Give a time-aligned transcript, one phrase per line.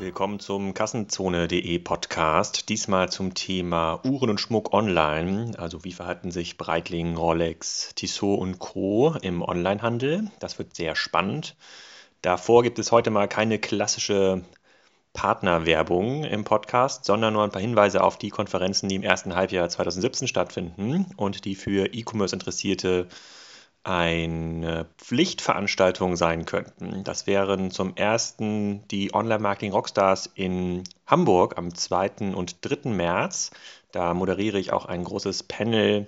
[0.00, 2.70] Willkommen zum Kassenzone.de Podcast.
[2.70, 5.52] Diesmal zum Thema Uhren und Schmuck online.
[5.58, 9.14] Also wie verhalten sich Breitling, Rolex, Tissot und Co.
[9.20, 10.30] im Onlinehandel?
[10.38, 11.54] Das wird sehr spannend.
[12.22, 14.42] Davor gibt es heute mal keine klassische
[15.12, 19.68] Partnerwerbung im Podcast, sondern nur ein paar Hinweise auf die Konferenzen, die im ersten Halbjahr
[19.68, 23.06] 2017 stattfinden und die für E-Commerce Interessierte
[23.82, 27.02] eine Pflichtveranstaltung sein könnten.
[27.04, 32.34] Das wären zum ersten die Online-Marketing Rockstars in Hamburg am 2.
[32.34, 32.90] und 3.
[32.90, 33.50] März.
[33.92, 36.06] Da moderiere ich auch ein großes Panel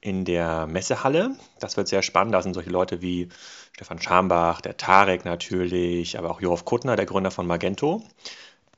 [0.00, 1.36] in der Messehalle.
[1.58, 2.34] Das wird sehr spannend.
[2.34, 3.28] Da sind solche Leute wie
[3.72, 8.02] Stefan Schambach, der Tarek natürlich, aber auch Jorov Kuttner, der Gründer von Magento.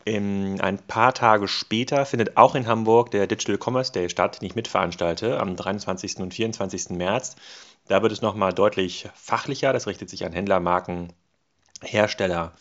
[0.05, 4.47] In, ein paar Tage später findet auch in Hamburg der Digital Commerce Day statt, den
[4.47, 6.17] ich mitveranstalte, am 23.
[6.19, 6.91] und 24.
[6.91, 7.37] März.
[7.89, 9.73] Da wird es nochmal deutlich fachlicher.
[9.73, 11.13] Das richtet sich an Händler, Marken,
[11.83, 12.53] Hersteller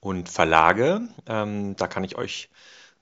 [0.00, 1.02] und Verlage.
[1.26, 2.50] Ähm, da kann ich euch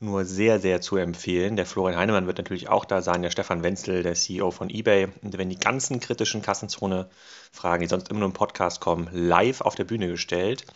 [0.00, 1.56] nur sehr, sehr zu empfehlen.
[1.56, 5.08] Der Florian Heinemann wird natürlich auch da sein, der Stefan Wenzel, der CEO von eBay.
[5.22, 9.74] Und wenn die ganzen kritischen Kassenzone-Fragen, die sonst immer nur im Podcast kommen, live auf
[9.74, 10.66] der Bühne gestellt.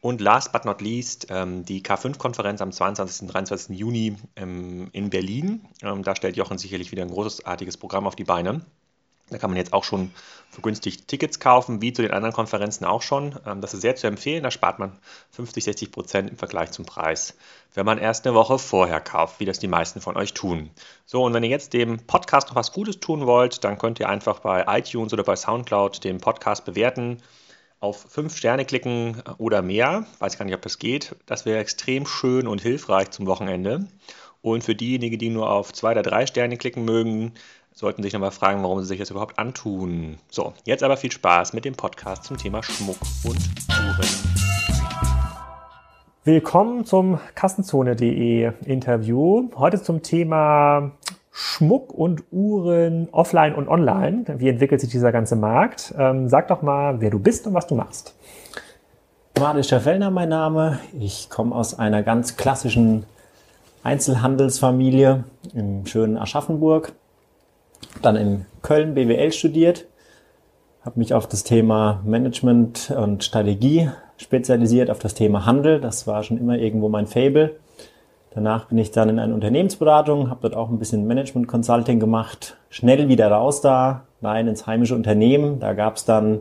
[0.00, 3.22] Und last but not least, ähm, die K5-Konferenz am 22.
[3.22, 3.78] und 23.
[3.78, 5.68] Juni ähm, in Berlin.
[5.82, 8.64] Ähm, da stellt Jochen sicherlich wieder ein großartiges Programm auf die Beine.
[9.30, 10.10] Da kann man jetzt auch schon
[10.50, 13.38] vergünstigt Tickets kaufen, wie zu den anderen Konferenzen auch schon.
[13.46, 14.42] Ähm, das ist sehr zu empfehlen.
[14.42, 14.98] Da spart man
[15.30, 17.34] 50, 60 Prozent im Vergleich zum Preis,
[17.74, 20.70] wenn man erst eine Woche vorher kauft, wie das die meisten von euch tun.
[21.06, 24.08] So, und wenn ihr jetzt dem Podcast noch was Gutes tun wollt, dann könnt ihr
[24.08, 27.18] einfach bei iTunes oder bei Soundcloud den Podcast bewerten.
[27.78, 30.04] Auf fünf Sterne klicken oder mehr.
[30.18, 31.14] Weiß gar nicht, ob das geht.
[31.24, 33.86] Das wäre extrem schön und hilfreich zum Wochenende.
[34.42, 37.34] Und für diejenigen, die nur auf zwei oder drei Sterne klicken mögen,
[37.74, 40.18] sollten sich nochmal fragen, warum sie sich das überhaupt antun.
[40.30, 44.08] So, jetzt aber viel Spaß mit dem Podcast zum Thema Schmuck und Uhren.
[46.24, 49.48] Willkommen zum Kassenzone.de Interview.
[49.56, 50.92] Heute zum Thema
[51.30, 54.24] Schmuck und Uhren offline und online.
[54.36, 55.94] Wie entwickelt sich dieser ganze Markt?
[55.96, 58.14] Ähm, sag doch mal, wer du bist und was du machst.
[59.38, 60.80] Marius Fellner mein Name.
[60.98, 63.06] Ich komme aus einer ganz klassischen
[63.82, 66.92] Einzelhandelsfamilie im schönen Aschaffenburg
[68.02, 69.86] dann in Köln BWL studiert,
[70.82, 75.80] habe mich auf das Thema Management und Strategie spezialisiert, auf das Thema Handel.
[75.80, 77.56] Das war schon immer irgendwo mein Fable.
[78.32, 82.56] Danach bin ich dann in eine Unternehmensberatung, habe dort auch ein bisschen Management Consulting gemacht,
[82.68, 85.58] schnell wieder raus da, rein ins heimische Unternehmen.
[85.58, 86.40] Da gab es dann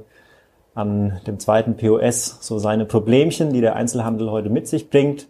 [0.75, 5.27] an dem zweiten POS so seine Problemchen, die der Einzelhandel heute mit sich bringt.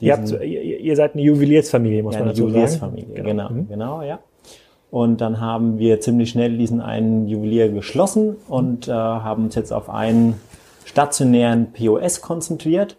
[0.00, 2.50] Ihr, habt, ihr, ihr seid eine Juweliersfamilie, muss ja, man dazu sagen.
[2.50, 3.68] Juweliersfamilie, genau, genau, mhm.
[3.68, 4.20] genau, ja.
[4.90, 9.72] Und dann haben wir ziemlich schnell diesen einen Juwelier geschlossen und äh, haben uns jetzt
[9.72, 10.40] auf einen
[10.86, 12.96] stationären POS konzentriert.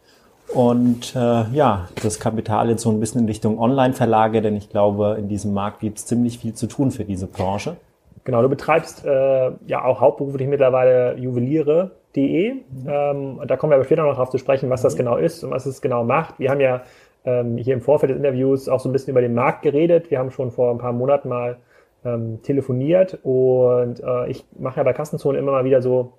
[0.54, 5.18] Und äh, ja, das Kapital jetzt so ein bisschen in Richtung Online-Verlage, denn ich glaube,
[5.20, 7.78] in diesem Markt gibt es ziemlich viel zu tun für diese Branche.
[8.24, 12.54] Genau, du betreibst äh, ja auch hauptberuflich mittlerweile Juweliere.de.
[12.54, 12.62] Mhm.
[12.88, 15.00] Ähm, da kommen wir aber später noch darauf zu sprechen, was das mhm.
[15.00, 16.40] genau ist und was es genau macht.
[16.40, 16.82] Wir haben ja
[17.26, 20.10] ähm, hier im Vorfeld des Interviews auch so ein bisschen über den Markt geredet.
[20.10, 21.58] Wir haben schon vor ein paar Monaten mal
[22.06, 26.14] ähm, telefoniert und äh, ich mache ja bei Kassenzone immer mal wieder so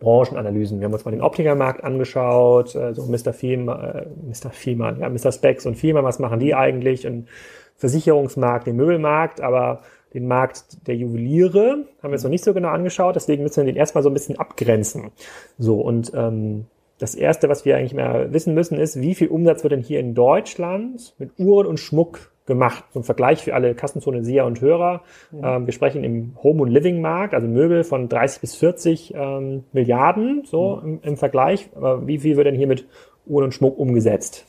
[0.00, 0.80] Branchenanalysen.
[0.80, 3.32] Wir haben uns mal den Optikermarkt angeschaut, äh, so Mr.
[3.32, 4.50] Fiemann, äh, Mr.
[4.50, 5.32] Fiemann, ja, Mr.
[5.32, 7.06] Specs und Fiemann, was machen die eigentlich?
[7.06, 7.28] Und
[7.76, 9.80] Versicherungsmarkt, den Möbelmarkt, aber
[10.12, 13.72] den Markt der Juweliere haben wir uns noch nicht so genau angeschaut, deswegen müssen wir
[13.72, 15.10] den erstmal so ein bisschen abgrenzen.
[15.58, 16.66] So, und ähm,
[16.98, 19.98] das Erste, was wir eigentlich mehr wissen müssen, ist, wie viel Umsatz wird denn hier
[19.98, 22.84] in Deutschland mit Uhren und Schmuck gemacht.
[22.92, 25.02] Zum Vergleich für alle Kassenzone-Seher und Hörer.
[25.30, 25.44] Mhm.
[25.44, 30.42] Ähm, wir sprechen im Home- und Living-Markt, also Möbel von 30 bis 40 ähm, Milliarden,
[30.44, 30.88] so mhm.
[30.88, 31.70] im, im, Vergleich.
[31.74, 32.86] Aber wie viel wird denn hier mit
[33.26, 34.44] Uhren und Schmuck umgesetzt?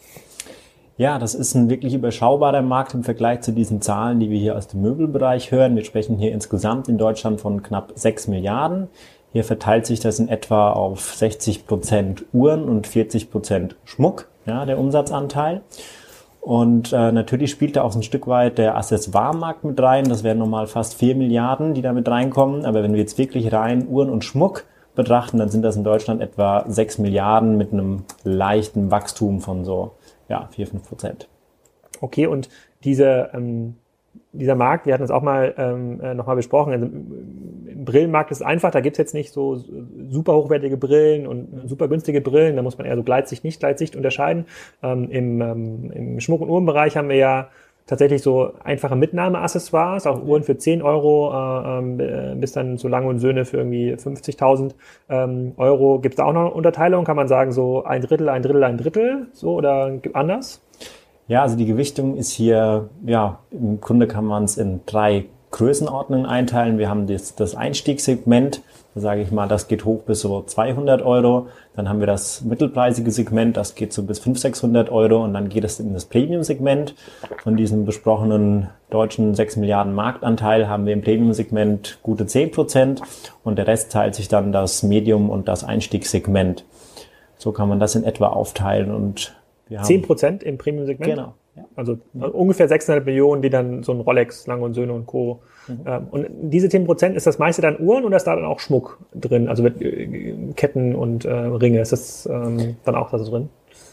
[0.97, 4.55] Ja, das ist ein wirklich überschaubarer Markt im Vergleich zu diesen Zahlen, die wir hier
[4.55, 5.75] aus dem Möbelbereich hören.
[5.75, 8.87] Wir sprechen hier insgesamt in Deutschland von knapp 6 Milliarden.
[9.33, 14.65] Hier verteilt sich das in etwa auf 60 Prozent Uhren und 40 Prozent Schmuck, ja,
[14.65, 15.61] der Umsatzanteil.
[16.45, 20.07] Und äh, natürlich spielt da auch ein Stück weit der Accessoire-Markt mit rein.
[20.07, 22.65] Das wären nochmal fast vier Milliarden, die da mit reinkommen.
[22.65, 26.21] Aber wenn wir jetzt wirklich rein Uhren und Schmuck betrachten, dann sind das in Deutschland
[26.21, 29.93] etwa sechs Milliarden mit einem leichten Wachstum von so
[30.29, 31.27] ja, vier fünf Prozent.
[31.99, 32.47] Okay, und
[32.83, 33.77] diese ähm,
[34.31, 38.41] dieser Markt, wir hatten es auch mal ähm, äh, nochmal besprochen, also im Brillenmarkt ist
[38.41, 39.63] es einfach, da gibt's jetzt nicht so
[40.09, 43.95] super hochwertige Brillen und super günstige Brillen, da muss man eher so Gleitsicht, nicht Gleitsicht
[43.95, 44.45] unterscheiden.
[44.81, 47.49] Ähm, im, ähm, Im Schmuck- und Uhrenbereich haben wir ja
[47.87, 52.87] tatsächlich so einfache Mitnahmeaccessoires, auch Uhren für 10 Euro, äh, ähm, äh, bis dann so
[52.87, 54.73] Lange und Söhne für irgendwie 50.000
[55.09, 55.99] ähm, Euro.
[55.99, 57.05] Gibt es da auch noch Unterteilung?
[57.05, 60.64] Kann man sagen, so ein Drittel, ein Drittel, ein Drittel, so oder anders?
[61.27, 65.25] Ja, also die Gewichtung ist hier, ja, im Grunde kann man es in drei
[65.55, 66.77] Größenordnungen einteilen.
[66.77, 68.61] Wir haben das, das Einstiegssegment,
[68.93, 71.47] da sage ich mal, das geht hoch bis so 200 Euro.
[71.75, 75.23] Dann haben wir das mittelpreisige Segment, das geht so bis 500, 600 Euro.
[75.23, 76.93] Und dann geht es in das Premium-Segment.
[77.41, 83.01] Von diesem besprochenen deutschen 6 Milliarden Marktanteil haben wir im Premium-Segment gute 10 Prozent.
[83.43, 86.65] Und der Rest teilt sich dann das Medium- und das Einstiegssegment.
[87.37, 88.93] So kann man das in etwa aufteilen.
[88.93, 89.33] Und
[89.67, 91.09] wir haben 10 Prozent im Premium-Segment?
[91.09, 91.33] Genau.
[91.55, 91.63] Ja.
[91.75, 95.41] Also ungefähr 600 Millionen, die dann so ein Rolex, Lang und Söhne und Co.
[95.67, 95.79] Mhm.
[95.85, 98.59] Ähm, und diese 10 Prozent, ist das meiste dann Uhren oder ist da dann auch
[98.59, 99.47] Schmuck drin?
[99.47, 103.49] Also äh, Ketten und äh, Ringe, ist das ähm, dann auch das drin?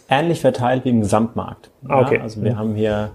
[0.09, 1.71] Ähnlich verteilt wie im Gesamtmarkt.
[1.89, 2.17] Ah, okay.
[2.17, 2.59] Ja, also wir mhm.
[2.59, 3.11] haben hier,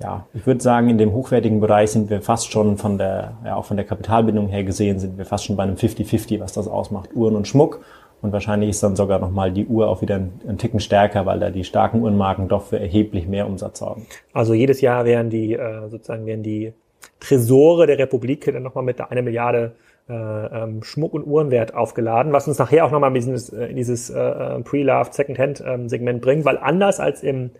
[0.00, 3.56] ja, ich würde sagen, in dem hochwertigen Bereich sind wir fast schon von der, ja,
[3.56, 6.68] auch von der Kapitalbindung her gesehen, sind wir fast schon bei einem 50-50, was das
[6.68, 7.80] ausmacht, Uhren und Schmuck.
[8.20, 11.50] Und wahrscheinlich ist dann sogar nochmal die Uhr auch wieder ein, Ticken stärker, weil da
[11.50, 14.06] die starken Uhrenmarken doch für erheblich mehr Umsatz sorgen.
[14.32, 16.72] Also jedes Jahr werden die, äh, sozusagen werden die
[17.20, 19.72] Tresore der Republik dann nochmal mit einer Milliarde
[20.08, 24.10] äh, ähm, Schmuck- und Uhrenwert aufgeladen, was uns nachher auch nochmal in dieses, in dieses
[24.10, 27.50] äh, äh, Pre-Loved Second-Hand-Segment ähm, bringt, weil anders als im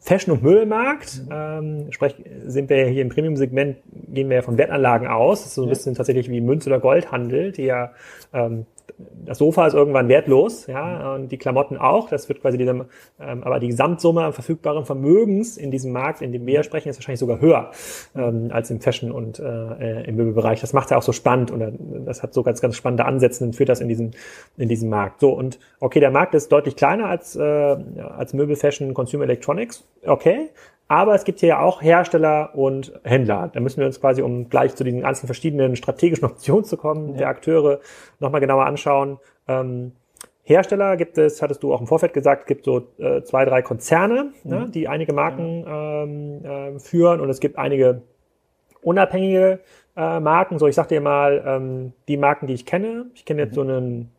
[0.00, 2.14] Fashion- und Müllmarkt, ähm, sprich,
[2.46, 3.76] sind wir hier im Premium-Segment,
[4.08, 5.40] gehen wir ja von Wertanlagen aus.
[5.40, 7.90] Das ist so ein bisschen tatsächlich wie Münz- oder Goldhandel, die ja
[8.32, 8.64] ähm,
[8.96, 12.08] das Sofa ist irgendwann wertlos, ja, und die Klamotten auch.
[12.08, 12.86] Das wird quasi diesem,
[13.20, 16.96] ähm, aber die Gesamtsumme an verfügbarem Vermögens in diesem Markt, in dem wir sprechen, ist
[16.96, 17.70] wahrscheinlich sogar höher
[18.16, 20.60] ähm, als im Fashion- und äh, im Möbelbereich.
[20.60, 23.54] Das macht ja auch so spannend und das hat so ganz, ganz spannende Ansätze und
[23.54, 24.12] führt das in diesen,
[24.56, 25.20] in diesen Markt.
[25.20, 29.86] So, und okay, der Markt ist deutlich kleiner als, äh, als Möbel, Fashion, Consumer Electronics.
[30.04, 30.48] Okay,
[30.88, 33.50] aber es gibt hier ja auch Hersteller und Händler.
[33.52, 37.10] Da müssen wir uns quasi, um gleich zu diesen ganzen verschiedenen strategischen Optionen zu kommen,
[37.10, 37.18] ja.
[37.18, 37.80] der Akteure
[38.18, 39.18] nochmal genauer anschauen.
[39.46, 39.92] Ähm,
[40.42, 44.32] Hersteller gibt es, hattest du auch im Vorfeld gesagt, gibt so äh, zwei, drei Konzerne,
[44.44, 44.62] ne, mhm.
[44.62, 48.00] ne, die einige Marken ähm, äh, führen und es gibt einige
[48.80, 49.60] unabhängige
[49.94, 50.58] äh, Marken.
[50.58, 53.10] So, ich sag dir mal, ähm, die Marken, die ich kenne.
[53.14, 53.54] Ich kenne jetzt mhm.
[53.54, 54.12] so einen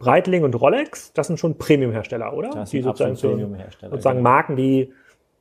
[0.00, 1.12] Breitling und Rolex.
[1.12, 2.50] Das sind schon Premium-Hersteller, oder?
[2.50, 3.90] Das sind die sozusagen, Premium-Hersteller.
[3.92, 4.30] Sozusagen genau.
[4.30, 4.92] Marken, die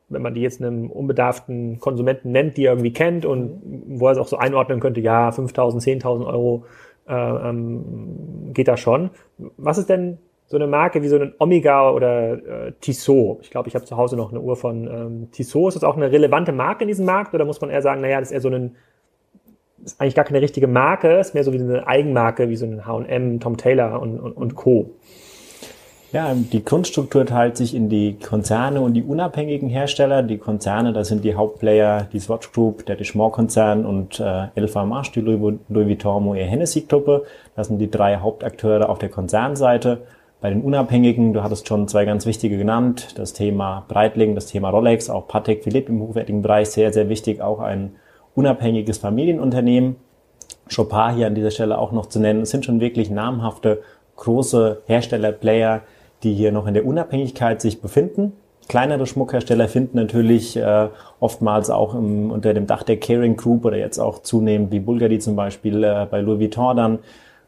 [0.09, 4.13] wenn man die jetzt einem unbedarften Konsumenten nennt, die er irgendwie kennt und wo er
[4.13, 6.65] es auch so einordnen könnte, ja, 5.000, 10.000 Euro
[7.07, 9.11] äh, ähm, geht da schon.
[9.57, 10.17] Was ist denn
[10.47, 13.39] so eine Marke wie so ein Omega oder äh, Tissot?
[13.41, 15.69] Ich glaube, ich habe zu Hause noch eine Uhr von ähm, Tissot.
[15.69, 18.19] Ist das auch eine relevante Marke in diesem Markt oder muss man eher sagen, naja,
[18.19, 18.75] das ist eher so ein
[19.83, 22.85] ist eigentlich gar keine richtige Marke, ist mehr so wie eine Eigenmarke, wie so ein
[22.85, 24.91] H&M, Tom Taylor und, und, und Co.
[26.11, 30.23] Ja, die Grundstruktur teilt sich in die Konzerne und die unabhängigen Hersteller.
[30.23, 35.21] Die Konzerne, das sind die Hauptplayer, die Swatch Group, der Richemont-Konzern und äh, LVMH, die
[35.21, 37.25] Louis, Vuitton Moet Hennessy-Gruppe.
[37.55, 40.01] Das sind die drei Hauptakteure auf der Konzernseite.
[40.41, 44.69] Bei den Unabhängigen, du hattest schon zwei ganz wichtige genannt, das Thema Breitling, das Thema
[44.69, 47.91] Rolex, auch Patek Philippe im hochwertigen Bereich, sehr, sehr wichtig, auch ein
[48.33, 49.97] unabhängiges Familienunternehmen.
[50.73, 53.83] Chopin hier an dieser Stelle auch noch zu nennen, es sind schon wirklich namhafte,
[54.15, 55.81] große Hersteller, Player,
[56.23, 58.33] die hier noch in der Unabhängigkeit sich befinden.
[58.67, 60.89] Kleinere Schmuckhersteller finden natürlich äh,
[61.19, 65.17] oftmals auch im, unter dem Dach der Caring Group oder jetzt auch zunehmend wie Bulgari
[65.19, 66.99] zum Beispiel äh, bei Louis Vuitton dann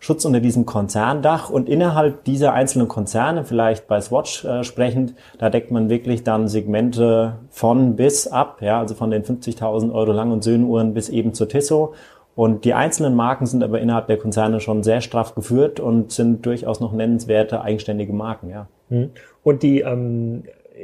[0.03, 5.51] Schutz unter diesem Konzerndach und innerhalb dieser einzelnen Konzerne, vielleicht bei Swatch äh, sprechend, da
[5.51, 10.31] deckt man wirklich dann Segmente von bis ab, ja, also von den 50.000 Euro Lang-
[10.31, 11.93] und Söhnenuhren bis eben zur Tissot
[12.35, 16.45] und die einzelnen Marken sind aber innerhalb der Konzerne schon sehr straff geführt und sind
[16.45, 18.67] durchaus noch nennenswerte eigenständige Marken, ja.
[18.89, 19.11] Mhm.
[19.43, 20.43] Und die, ähm,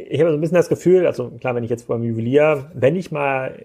[0.10, 2.96] ich habe so ein bisschen das Gefühl, also klar, wenn ich jetzt beim Juwelier, wenn
[2.96, 3.56] ich mal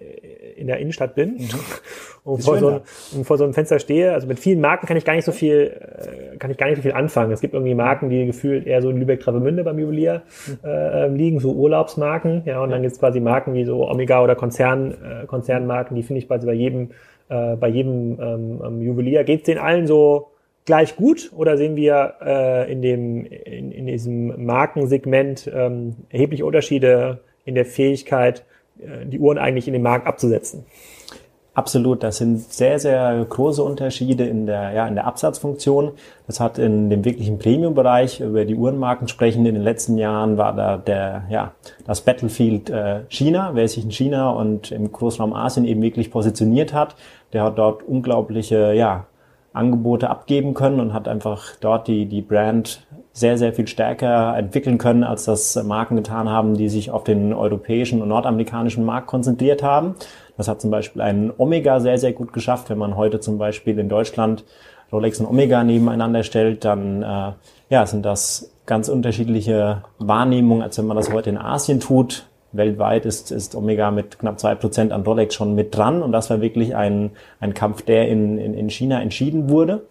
[0.57, 1.49] in der Innenstadt bin mhm.
[2.25, 2.81] und, vor so ein,
[3.15, 5.33] und, vor so einem Fenster stehe, also mit vielen Marken kann ich gar nicht so
[5.33, 5.73] viel,
[6.33, 7.33] äh, kann ich gar nicht so viel anfangen.
[7.33, 10.59] Es gibt irgendwie Marken, die gefühlt eher so in Lübeck-Travemünde beim Juwelier mhm.
[10.65, 14.37] äh, liegen, so Urlaubsmarken, ja, und dann gibt es quasi Marken wie so Omega oder
[14.37, 16.91] Konzern, äh, Konzernmarken, die finde ich quasi bei jedem
[17.33, 19.25] äh, bei jedem ähm, ähm Juwelier.
[19.25, 20.29] Geht es den allen so
[20.65, 27.21] gleich gut oder sehen wir äh, in, dem, in, in diesem Markensegment ähm, erhebliche Unterschiede
[27.45, 28.45] in der Fähigkeit,
[28.81, 30.65] äh, die Uhren eigentlich in den Markt abzusetzen?
[31.55, 35.93] Absolut, das sind sehr, sehr große Unterschiede in der, ja, in der Absatzfunktion.
[36.27, 40.55] Das hat in dem wirklichen Premium-Bereich, über die Uhrenmarken sprechen, in den letzten Jahren war
[40.55, 41.53] da der, ja,
[41.87, 46.73] das Battlefield äh, China, wer sich in China und im Großraum Asien eben wirklich positioniert
[46.73, 46.97] hat.
[47.35, 49.05] Der hat dort unglaubliche, ja,
[49.53, 54.79] Angebote abgeben können und hat einfach dort die, die Brand sehr, sehr viel stärker entwickeln
[54.79, 59.63] können, als das Marken getan haben, die sich auf den europäischen und nordamerikanischen Markt konzentriert
[59.63, 59.95] haben.
[60.37, 62.71] Das hat zum Beispiel ein Omega sehr, sehr gut geschafft.
[62.71, 64.45] Wenn man heute zum Beispiel in Deutschland
[64.91, 67.33] Rolex und Omega nebeneinander stellt, dann äh,
[67.71, 72.27] ja, sind das ganz unterschiedliche Wahrnehmungen, als wenn man das heute in Asien tut.
[72.53, 76.29] Weltweit ist, ist Omega mit knapp zwei Prozent an Rolex schon mit dran und das
[76.29, 79.87] war wirklich ein, ein Kampf, der in, in, in China entschieden wurde.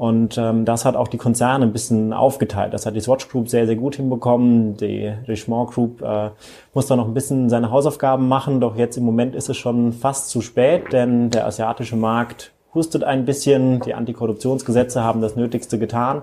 [0.00, 2.72] Und ähm, das hat auch die Konzerne ein bisschen aufgeteilt.
[2.72, 4.78] Das hat die Swatch Group sehr, sehr gut hinbekommen.
[4.78, 6.30] Die Richemont Group äh,
[6.72, 8.62] muss da noch ein bisschen seine Hausaufgaben machen.
[8.62, 13.04] Doch jetzt im Moment ist es schon fast zu spät, denn der asiatische Markt hustet
[13.04, 13.80] ein bisschen.
[13.80, 16.22] Die Antikorruptionsgesetze haben das Nötigste getan.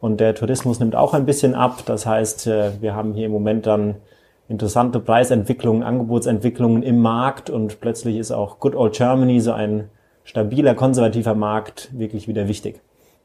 [0.00, 1.84] Und der Tourismus nimmt auch ein bisschen ab.
[1.86, 3.94] Das heißt, äh, wir haben hier im Moment dann
[4.48, 9.90] interessante Preisentwicklungen, Angebotsentwicklungen im Markt und plötzlich ist auch Good Old Germany, so ein
[10.24, 12.80] stabiler, konservativer Markt, wirklich wieder wichtig.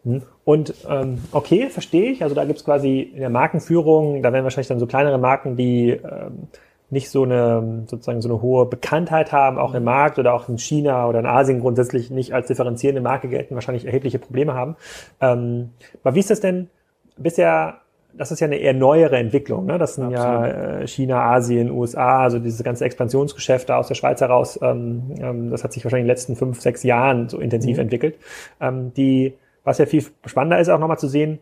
[0.07, 0.21] Mhm.
[0.45, 2.23] Und ähm, okay, verstehe ich.
[2.23, 5.89] Also da gibt's quasi in der Markenführung, da werden wahrscheinlich dann so kleinere Marken, die
[5.89, 6.47] ähm,
[6.89, 10.57] nicht so eine sozusagen so eine hohe Bekanntheit haben, auch im Markt oder auch in
[10.57, 14.77] China oder in Asien grundsätzlich nicht als differenzierende Marke gelten, wahrscheinlich erhebliche Probleme haben.
[15.19, 15.71] Ähm,
[16.01, 16.69] aber wie ist das denn
[17.17, 17.79] bisher?
[18.13, 19.65] Das ist ja eine eher neuere Entwicklung.
[19.65, 19.77] Ne?
[19.77, 20.47] Das sind Absolut.
[20.47, 24.57] ja äh, China, Asien, USA, also dieses ganze Expansionsgeschäft da aus der Schweiz heraus.
[24.63, 27.81] Ähm, ähm, das hat sich wahrscheinlich in den letzten fünf, sechs Jahren so intensiv mhm.
[27.81, 28.15] entwickelt.
[28.59, 29.33] Ähm, die
[29.67, 31.39] was ja viel spannender ist, auch nochmal zu sehen,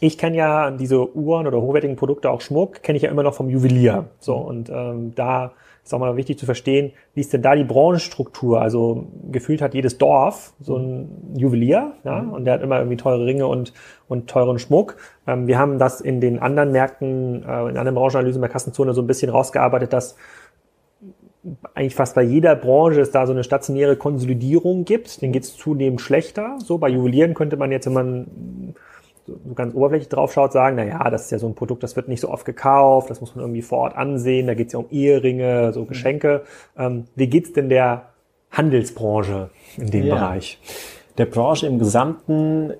[0.00, 3.32] ich kenne ja diese Uhren oder hochwertigen Produkte, auch Schmuck, kenne ich ja immer noch
[3.32, 4.04] vom Juwelier.
[4.20, 5.52] So, und ähm, da
[5.82, 8.60] ist auch mal wichtig zu verstehen, wie ist denn da die Branchenstruktur?
[8.60, 12.34] Also gefühlt hat jedes Dorf so ein Juwelier, ja, mhm.
[12.34, 13.72] und der hat immer irgendwie teure Ringe und,
[14.08, 14.96] und teuren Schmuck.
[15.26, 19.00] Ähm, wir haben das in den anderen Märkten, äh, in anderen Branchenanalysen bei Kassenzone so
[19.00, 20.16] ein bisschen rausgearbeitet, dass
[21.74, 25.22] eigentlich fast bei jeder Branche es da so eine stationäre Konsolidierung gibt.
[25.22, 26.56] Den geht es zunehmend schlechter.
[26.64, 28.74] So bei Juwelieren könnte man jetzt, wenn man
[29.26, 31.96] so ganz oberflächlich drauf schaut, sagen, na ja, das ist ja so ein Produkt, das
[31.96, 34.72] wird nicht so oft gekauft, das muss man irgendwie vor Ort ansehen, da geht es
[34.72, 36.42] ja um Eheringe, so Geschenke.
[36.78, 38.08] Ähm, wie geht's denn der
[38.50, 40.14] Handelsbranche in dem ja.
[40.14, 40.58] Bereich?
[41.18, 42.72] Der Branche im Gesamten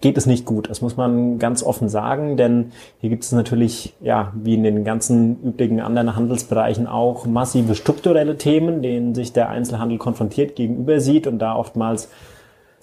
[0.00, 0.70] geht es nicht gut.
[0.70, 4.84] Das muss man ganz offen sagen, denn hier gibt es natürlich, ja, wie in den
[4.84, 11.26] ganzen üblichen anderen Handelsbereichen auch massive strukturelle Themen, denen sich der Einzelhandel konfrontiert gegenüber sieht
[11.26, 12.08] und da oftmals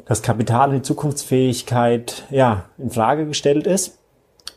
[0.05, 3.98] das Kapital und die Zukunftsfähigkeit, ja, in Frage gestellt ist.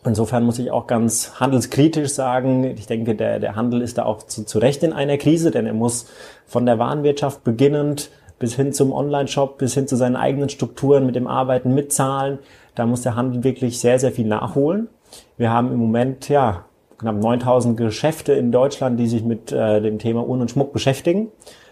[0.04, 4.22] Insofern muss ich auch ganz handelskritisch sagen, ich denke, der, der Handel ist da auch
[4.22, 6.06] zu, zu Recht in einer Krise, denn er muss
[6.46, 11.16] von der Warenwirtschaft beginnend bis hin zum Online-Shop, bis hin zu seinen eigenen Strukturen mit
[11.16, 12.38] dem Arbeiten mit Zahlen.
[12.74, 14.88] Da muss der Handel wirklich sehr, sehr viel nachholen.
[15.36, 16.64] Wir haben im Moment ja
[16.98, 21.28] knapp 9000 Geschäfte in Deutschland, die sich mit äh, dem Thema Uhren und Schmuck beschäftigen.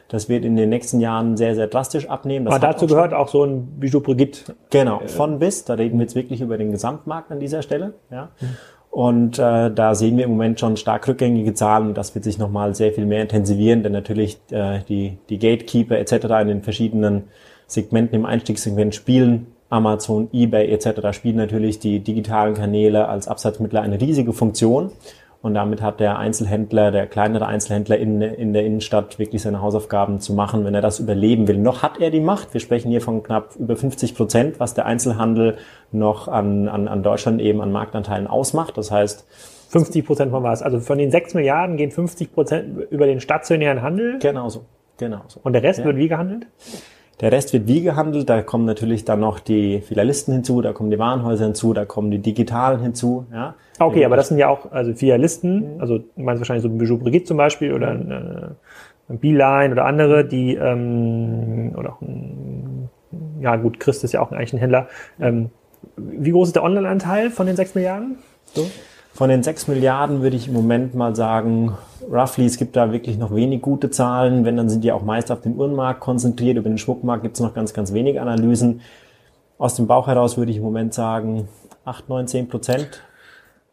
[0.09, 2.47] Das wird in den nächsten Jahren sehr, sehr drastisch abnehmen.
[2.47, 4.55] Das Aber dazu auch gehört auch so ein Bijou Brigitte.
[4.71, 5.65] Genau, von bis.
[5.65, 7.95] Da reden wir jetzt wirklich über den Gesamtmarkt an dieser Stelle.
[8.11, 8.31] Ja.
[8.41, 8.57] Mhm.
[8.97, 12.39] Und äh, da sehen wir im Moment schon stark rückgängige Zahlen und das wird sich
[12.39, 16.13] nochmal sehr viel mehr intensivieren, denn natürlich äh, die, die Gatekeeper etc.
[16.41, 17.25] in den verschiedenen
[17.67, 19.49] Segmenten im Einstiegssegment spielen.
[19.69, 21.15] Amazon, eBay etc.
[21.15, 24.93] spielen natürlich die digitalen Kanäle als Absatzmittler eine riesige Funktion.
[25.47, 30.19] Und damit hat der Einzelhändler, der kleinere Einzelhändler in, in der Innenstadt wirklich seine Hausaufgaben
[30.19, 31.57] zu machen, wenn er das überleben will.
[31.57, 32.53] Noch hat er die Macht.
[32.53, 35.57] Wir sprechen hier von knapp über 50 Prozent, was der Einzelhandel
[35.93, 38.77] noch an, an, an Deutschland eben an Marktanteilen ausmacht.
[38.77, 39.25] Das heißt,
[39.69, 40.63] 50 Prozent von was?
[40.63, 44.19] Also von den 6 Milliarden gehen 50 Prozent über den stationären Handel?
[44.19, 44.65] Genauso.
[44.99, 45.39] Genau so.
[45.45, 45.85] Und der Rest ja.
[45.85, 46.49] wird wie gehandelt?
[47.21, 50.91] Der Rest wird wie gehandelt, da kommen natürlich dann noch die Filialisten hinzu, da kommen
[50.91, 53.27] die Warenhäuser hinzu, da kommen die Digitalen hinzu.
[53.33, 53.55] Ja.
[53.79, 56.99] Okay, aber das sind ja auch also Filialisten, also du meinst wahrscheinlich so ein Bijou
[56.99, 62.91] Brigitte zum Beispiel oder ein, äh, ein Beeline oder andere, die ähm, oder auch ein,
[63.41, 64.89] ja gut, Christ ist ja auch eigentlich ein Händler.
[65.19, 65.51] Ähm,
[65.97, 68.19] wie groß ist der Online-Anteil von den sechs Milliarden?
[68.53, 68.67] So?
[69.17, 71.73] Von den 6 Milliarden würde ich im Moment mal sagen,
[72.07, 74.45] roughly, es gibt da wirklich noch wenig gute Zahlen.
[74.45, 76.59] Wenn, dann sind die auch meist auf den Uhrenmarkt konzentriert.
[76.59, 78.83] Über den Schmuckmarkt gibt es noch ganz, ganz wenig Analysen.
[79.57, 81.49] Aus dem Bauch heraus würde ich im Moment sagen,
[81.87, 83.01] 8, 9, 10 Prozent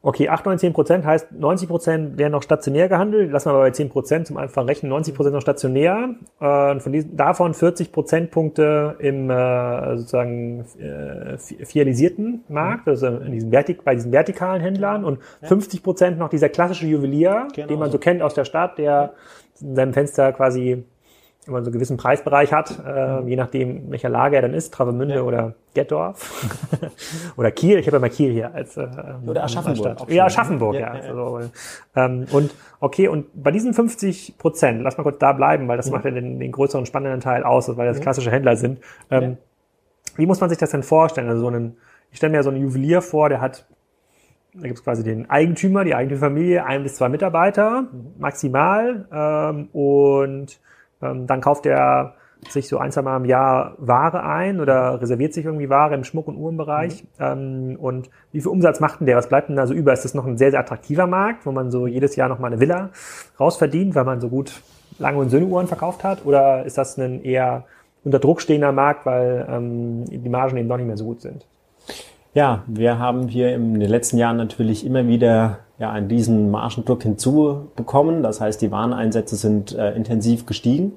[0.05, 3.31] Okay, 8, 9, 10 Prozent heißt 90 Prozent werden noch stationär gehandelt.
[3.31, 4.89] Lassen wir aber bei 10 Prozent zum einfachen Rechnen.
[4.89, 6.15] 90 Prozent noch stationär.
[6.41, 13.51] Äh, von diesen, davon 40 Prozentpunkte im äh, sozusagen äh, fialisierten Markt, also in diesen
[13.51, 17.89] Vertik bei diesen vertikalen Händlern und 50 Prozent noch dieser klassische Juwelier, genau den man
[17.89, 19.13] so kennt aus der Stadt, der
[19.61, 20.83] in seinem Fenster quasi
[21.45, 24.73] wenn man so einen gewissen Preisbereich hat, äh, je nachdem, welcher Lage er dann ist,
[24.73, 25.21] Travemünde ja.
[25.21, 26.69] oder Gettorf
[27.37, 27.79] oder Kiel.
[27.79, 28.87] Ich habe ja mal Kiel hier als äh,
[29.25, 30.09] oder Aschaffenburg.
[30.09, 30.95] Ja, Aschaffenburg, ja.
[30.95, 31.09] ja, ja.
[31.09, 31.49] Also,
[31.95, 35.87] ähm, und okay, und bei diesen 50 Prozent, lass mal kurz da bleiben, weil das
[35.87, 35.93] mhm.
[35.93, 38.03] macht ja den, den größeren spannenden Teil aus, weil das mhm.
[38.03, 38.79] klassische Händler sind.
[39.11, 39.37] Ähm,
[40.15, 41.27] Wie muss man sich das denn vorstellen?
[41.27, 41.77] Also so einen,
[42.11, 43.65] ich stelle mir so einen Juwelier vor, der hat
[44.55, 47.87] da gibt es quasi den Eigentümer, die Eigentümerfamilie, ein bis zwei Mitarbeiter
[48.19, 49.07] maximal.
[49.11, 50.59] Ähm, und
[51.03, 52.13] ähm, dann kauft er
[52.49, 56.03] sich so ein, zwei Mal im Jahr Ware ein oder reserviert sich irgendwie Ware im
[56.03, 57.03] Schmuck- und Uhrenbereich.
[57.03, 57.09] Mhm.
[57.19, 59.17] Ähm, und wie viel Umsatz macht denn der?
[59.17, 59.93] Was bleibt denn da so über?
[59.93, 62.47] Ist das noch ein sehr, sehr attraktiver Markt, wo man so jedes Jahr noch mal
[62.47, 62.89] eine Villa
[63.39, 64.61] rausverdient, weil man so gut
[64.99, 66.25] Lange- und Söhne-Uhren verkauft hat?
[66.25, 67.65] Oder ist das ein eher
[68.03, 71.45] unter Druck stehender Markt, weil ähm, die Margen eben noch nicht mehr so gut sind?
[72.33, 77.03] Ja, wir haben hier in den letzten Jahren natürlich immer wieder ja, einen diesen Margendruck
[77.03, 78.23] hinzubekommen.
[78.23, 80.93] Das heißt, die Wareneinsätze sind äh, intensiv gestiegen.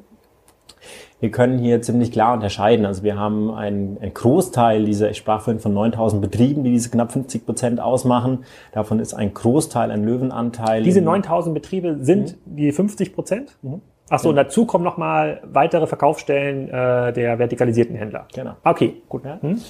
[1.19, 2.85] Wir können hier ziemlich klar unterscheiden.
[2.85, 6.91] Also wir haben einen, einen Großteil dieser, ich sprach vorhin von 9000 Betrieben, die diese
[6.91, 8.45] knapp 50 Prozent ausmachen.
[8.73, 10.83] Davon ist ein Großteil ein Löwenanteil.
[10.83, 12.57] Diese 9000 Betriebe sind mhm.
[12.57, 13.57] die 50 Prozent?
[13.63, 13.81] Mhm.
[14.09, 18.29] Achso, und dazu kommen nochmal weitere Verkaufsstellen äh, der vertikalisierten Händler.
[18.35, 18.53] Genau.
[18.63, 19.25] Okay, gut.
[19.25, 19.39] Ja.
[19.41, 19.61] Hm?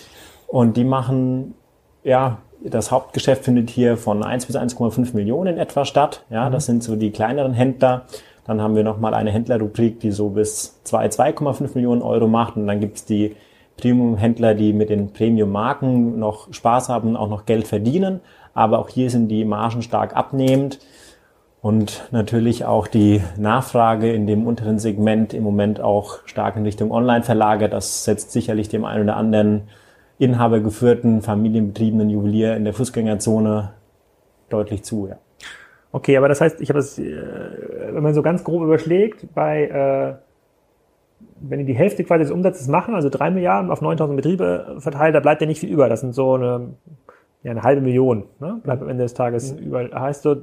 [0.47, 1.55] Und die machen,
[2.03, 2.39] ja,
[2.71, 6.25] das Hauptgeschäft findet hier von 1 bis 1,5 Millionen etwa statt.
[6.31, 6.53] Ja, mhm.
[6.53, 8.03] das sind so die kleineren Händler.
[8.47, 12.57] Dann haben wir nochmal eine Händlerrubrik, die so bis 2, 2,5 Millionen Euro macht.
[12.57, 13.35] Und dann gibt's die
[13.77, 18.21] Premium-Händler, die mit den Premium-Marken noch Spaß haben und auch noch Geld verdienen.
[18.55, 20.79] Aber auch hier sind die Margen stark abnehmend.
[21.61, 26.93] Und natürlich auch die Nachfrage in dem unteren Segment im Moment auch stark in Richtung
[26.93, 27.73] Online verlagert.
[27.73, 29.63] Das setzt sicherlich dem einen oder anderen
[30.19, 33.73] inhabergeführten, familienbetriebenen Juwelier in der Fußgängerzone
[34.49, 35.09] deutlich zu.
[35.09, 35.19] Ja.
[35.93, 37.15] Okay, aber das heißt, ich habe es, äh,
[37.93, 40.15] wenn man so ganz grob überschlägt, bei äh,
[41.41, 45.15] wenn die die Hälfte quasi des Umsatzes machen, also drei Milliarden auf 9000 Betriebe verteilt,
[45.15, 45.89] da bleibt ja nicht viel über.
[45.89, 46.75] Das sind so eine,
[47.43, 48.61] ja, eine halbe Million, ne?
[48.63, 49.59] bleibt am Ende des Tages mhm.
[49.59, 49.91] über.
[49.93, 50.37] Heißt so,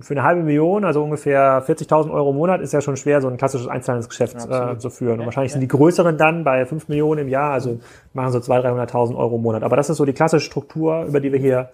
[0.00, 3.28] für eine halbe Million, also ungefähr 40.000 Euro im Monat, ist ja schon schwer, so
[3.28, 5.14] ein klassisches Einzelhandelsgeschäft äh, zu führen.
[5.14, 5.54] Und ja, wahrscheinlich ja.
[5.54, 7.80] sind die größeren dann bei 5 Millionen im Jahr, also
[8.12, 9.62] machen so 200.000, 300.000 Euro im Monat.
[9.62, 11.70] Aber das ist so die klassische Struktur, über die wir hier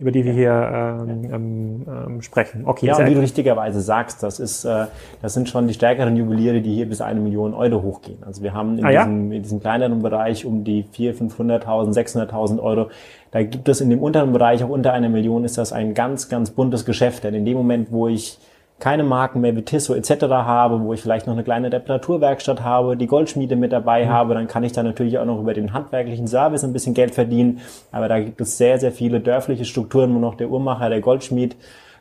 [0.00, 2.62] über die wir hier ähm, ähm, ähm, sprechen.
[2.66, 4.86] Okay, ja, und wie du richtigerweise sagst, das ist, äh,
[5.22, 8.18] das sind schon die stärkeren Juweliere, die hier bis eine Million Euro hochgehen.
[8.26, 9.36] Also wir haben in, ah, diesem, ja?
[9.36, 12.90] in diesem kleineren Bereich um die 400.000, 500.000, 600.000 Euro.
[13.30, 16.28] Da gibt es in dem unteren Bereich, auch unter einer Million, ist das ein ganz,
[16.28, 17.22] ganz buntes Geschäft.
[17.22, 18.38] Denn in dem Moment, wo ich
[18.80, 20.24] keine Marken mehr wie Tissot etc.
[20.24, 24.08] habe, wo ich vielleicht noch eine kleine Reparaturwerkstatt habe, die Goldschmiede mit dabei mhm.
[24.10, 27.14] habe, dann kann ich da natürlich auch noch über den handwerklichen Service ein bisschen Geld
[27.14, 27.60] verdienen.
[27.92, 31.56] Aber da gibt es sehr, sehr viele dörfliche Strukturen, wo noch der Uhrmacher, der Goldschmied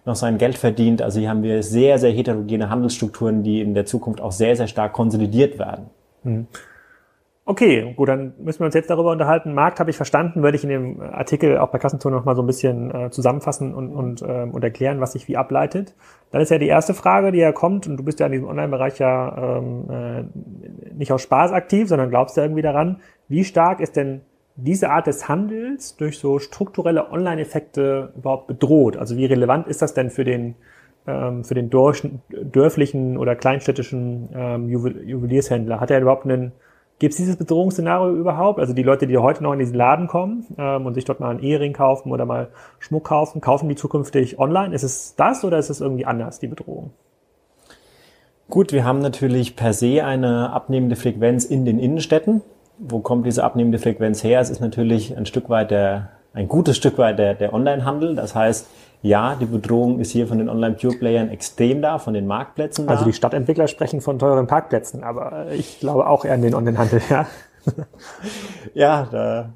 [0.05, 1.01] noch sein Geld verdient.
[1.01, 4.67] Also hier haben wir sehr, sehr heterogene Handelsstrukturen, die in der Zukunft auch sehr, sehr
[4.67, 5.86] stark konsolidiert werden.
[6.23, 6.47] Mhm.
[7.45, 9.53] Okay, gut, dann müssen wir uns jetzt darüber unterhalten.
[9.53, 12.41] Markt habe ich verstanden, würde ich in dem Artikel auch bei Kassenton noch mal so
[12.41, 15.93] ein bisschen äh, zusammenfassen und, und, äh, und erklären, was sich wie ableitet.
[16.32, 18.47] Dann ist ja die erste Frage, die ja kommt, und du bist ja in diesem
[18.47, 20.23] Online-Bereich ja ähm, äh,
[20.93, 24.21] nicht aus Spaß aktiv, sondern glaubst ja irgendwie daran, wie stark ist denn
[24.56, 28.95] diese Art des Handels durch so strukturelle Online-Effekte überhaupt bedroht?
[28.95, 30.56] Also wie relevant ist das denn für den
[31.06, 35.82] ähm, für den dörflichen oder kleinstädtischen ähm, Juweliershändler?
[35.82, 36.53] Hat er überhaupt einen
[36.99, 38.60] Gibt es dieses Bedrohungsszenario überhaupt?
[38.60, 41.32] Also die Leute, die heute noch in diesen Laden kommen ähm, und sich dort mal
[41.32, 44.73] einen Ehering kaufen oder mal Schmuck kaufen, kaufen die zukünftig online?
[44.73, 46.91] Ist es das oder ist es irgendwie anders, die Bedrohung?
[48.49, 52.41] Gut, wir haben natürlich per se eine abnehmende Frequenz in den Innenstädten.
[52.77, 54.39] Wo kommt diese abnehmende Frequenz her?
[54.39, 58.15] Es ist natürlich ein Stück weit der, ein gutes Stück weit der, der Onlinehandel.
[58.15, 58.67] Das heißt,
[59.03, 62.93] ja, die Bedrohung ist hier von den Online-Pure-Playern extrem da, von den Marktplätzen da.
[62.93, 67.01] Also die Stadtentwickler sprechen von teuren Parkplätzen, aber ich glaube auch eher an den Online-Handel,
[67.09, 67.27] ja.
[68.73, 69.49] ja, da,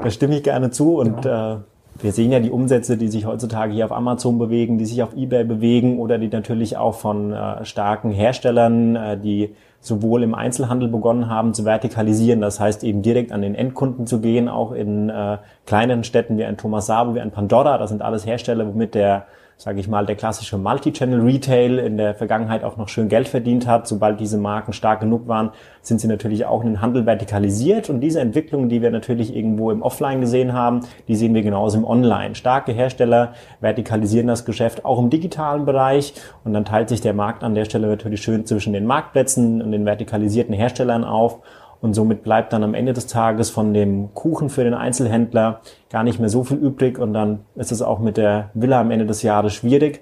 [0.00, 1.56] da stimme ich gerne zu und ja.
[1.56, 1.58] äh,
[2.00, 5.16] wir sehen ja die Umsätze, die sich heutzutage hier auf Amazon bewegen, die sich auf
[5.16, 10.88] eBay bewegen oder die natürlich auch von äh, starken Herstellern, äh, die sowohl im Einzelhandel
[10.88, 15.08] begonnen haben zu vertikalisieren, das heißt eben direkt an den Endkunden zu gehen, auch in
[15.08, 18.94] äh, kleinen Städten wie ein Thomas Sabo, wie ein Pandora, das sind alles Hersteller, womit
[18.94, 19.26] der
[19.58, 23.88] sage ich mal, der klassische Multi-Channel-Retail in der Vergangenheit auch noch schön Geld verdient hat.
[23.88, 25.50] Sobald diese Marken stark genug waren,
[25.82, 27.90] sind sie natürlich auch in den Handel vertikalisiert.
[27.90, 31.76] Und diese Entwicklung, die wir natürlich irgendwo im Offline gesehen haben, die sehen wir genauso
[31.76, 32.36] im Online.
[32.36, 36.14] Starke Hersteller vertikalisieren das Geschäft auch im digitalen Bereich.
[36.44, 39.72] Und dann teilt sich der Markt an der Stelle natürlich schön zwischen den Marktplätzen und
[39.72, 41.40] den vertikalisierten Herstellern auf.
[41.80, 45.60] Und somit bleibt dann am Ende des Tages von dem Kuchen für den Einzelhändler
[45.90, 46.98] gar nicht mehr so viel übrig.
[46.98, 50.00] Und dann ist es auch mit der Villa am Ende des Jahres schwierig,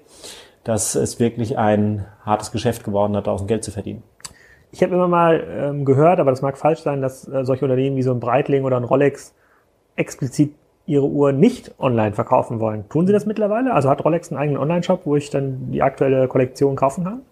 [0.64, 4.02] dass es wirklich ein hartes Geschäft geworden hat, draußen Geld zu verdienen.
[4.72, 7.96] Ich habe immer mal ähm, gehört, aber das mag falsch sein, dass äh, solche Unternehmen
[7.96, 9.34] wie so ein Breitling oder ein Rolex
[9.96, 10.54] explizit
[10.86, 12.88] ihre Uhr nicht online verkaufen wollen.
[12.88, 13.72] Tun sie das mittlerweile?
[13.72, 17.22] Also hat Rolex einen eigenen Online-Shop, wo ich dann die aktuelle Kollektion kaufen kann?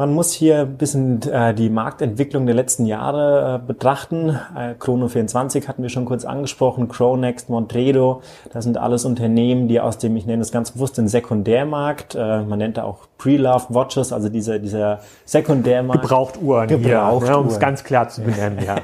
[0.00, 4.30] Man muss hier ein bisschen äh, die Marktentwicklung der letzten Jahre äh, betrachten.
[4.56, 9.78] Äh, Chrono 24 hatten wir schon kurz angesprochen, Chronext, Montredo, das sind alles Unternehmen, die
[9.78, 14.10] aus dem, ich nenne es ganz bewusst, den Sekundärmarkt, äh, man nennt auch Pre-Loved Watches,
[14.10, 16.00] also dieser, dieser Sekundärmarkt.
[16.00, 16.68] Gebraucht-Uhren.
[16.68, 18.76] Gebraucht ja, um es ganz klar zu benennen, ja.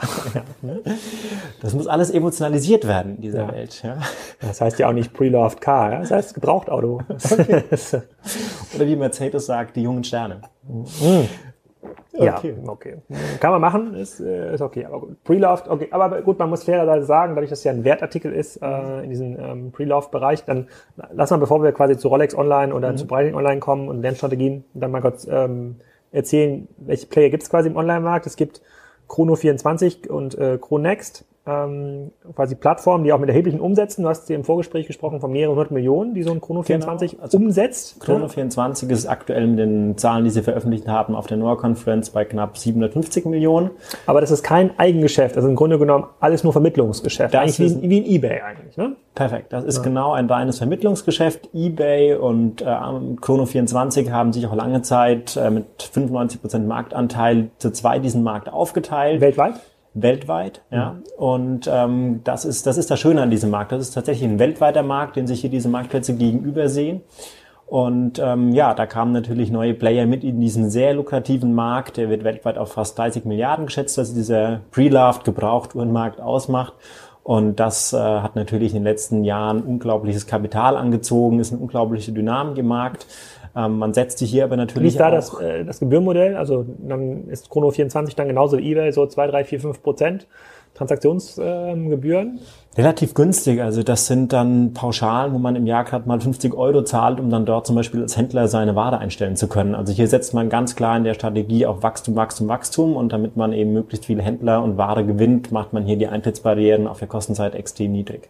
[1.63, 3.53] das muss alles emotionalisiert werden in dieser Ja.
[3.53, 3.83] Welt.
[3.83, 3.97] Ja?
[4.43, 7.01] Das heißt ja auch nicht Pre-Loved Car, das heißt Gebrauchtauto.
[8.75, 10.43] Oder wie Mercedes sagt, die jungen Sterne.
[12.19, 12.97] Ja, okay.
[13.41, 14.87] Kann man machen, ist, äh, ist okay.
[14.87, 15.23] Aber gut.
[15.25, 15.89] Pre-Loved, okay.
[15.91, 19.11] Aber gut, man muss fairerweise sagen, dadurch, dass es ja ein Wertartikel ist äh, in
[19.11, 20.69] diesem ähm, Pre-Loved-Bereich, dann
[21.13, 24.65] lass mal, bevor wir quasi zu Rolex Online oder zu Breitling Online kommen und Lernstrategien,
[24.75, 25.77] dann mal kurz ähm,
[26.11, 28.27] erzählen, welche Player gibt es quasi im Online-Markt.
[28.27, 28.63] Es gibt
[29.09, 34.35] Chrono24 und äh, Chronext, ähm, quasi Plattformen, die auch mit erheblichen Umsätzen, du hast dir
[34.35, 38.01] im Vorgespräch gesprochen von mehreren hundert Millionen, die so ein Chrono24 Genau, also umsetzt.
[38.01, 42.11] Chrono 24 ist aktuell mit den Zahlen, die sie veröffentlicht haben, auf der Noah Conference
[42.11, 43.71] bei knapp 750 Millionen.
[44.07, 47.33] Aber das ist kein Eigengeschäft, also im Grunde genommen alles nur Vermittlungsgeschäft.
[47.33, 48.97] Das eigentlich wie, ist- ein- wie ein Ebay eigentlich, ne?
[49.15, 49.53] Perfekt.
[49.53, 51.49] Das ist genau ein reines Vermittlungsgeschäft.
[51.55, 57.99] eBay und äh, Chrono24 haben sich auch lange Zeit äh, mit 95% Marktanteil zu zwei
[57.99, 59.21] diesen Markt aufgeteilt.
[59.21, 59.55] Weltweit?
[60.03, 60.63] Weltweit.
[60.71, 60.97] Ja.
[61.17, 63.73] Und ähm, das, ist, das ist das Schöne an diesem Markt.
[63.73, 67.03] Das ist tatsächlich ein weltweiter Markt, den sich hier diese Marktplätze gegenüber sehen.
[67.67, 71.97] Und ähm, ja, da kamen natürlich neue Player mit in diesen sehr lukrativen Markt.
[71.97, 76.75] Der wird weltweit auf fast 30 Milliarden geschätzt, was dieser Pre-Loved Gebrauchtuhrenmarkt ausmacht.
[77.25, 82.13] Und das äh, hat natürlich in den letzten Jahren unglaubliches Kapital angezogen, ist eine unglaubliche
[82.13, 83.09] Dynamik im Markt.
[83.57, 86.37] Ähm, man setzt sich hier aber Wie natürlich ist da das, äh, das Gebührenmodell?
[86.37, 90.27] Also dann ist Chrono24 dann genauso wie eBay, so 2, 3, 4, 5 Prozent
[90.75, 92.38] Transaktionsgebühren.
[92.77, 93.62] Relativ günstig.
[93.62, 97.31] Also das sind dann Pauschalen, wo man im Jahr gerade mal 50 Euro zahlt, um
[97.31, 99.75] dann dort zum Beispiel als Händler seine Ware einstellen zu können.
[99.75, 103.38] Also hier setzt man ganz klar in der Strategie auf Wachstum, Wachstum, Wachstum und damit
[103.38, 107.09] man eben möglichst viele Händler und Ware gewinnt, macht man hier die Eintrittsbarrieren auf der
[107.09, 108.29] Kostenseite extrem niedrig.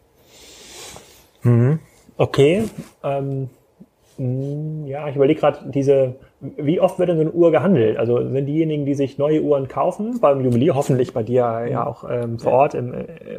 [2.16, 2.64] Okay.
[3.02, 3.50] Ähm,
[4.18, 7.98] ja, ich überlege gerade diese, wie oft wird denn so eine Uhr gehandelt?
[7.98, 12.04] Also sind diejenigen, die sich neue Uhren kaufen, beim Juwelier, hoffentlich bei dir ja auch
[12.08, 12.94] ähm, vor Ort im,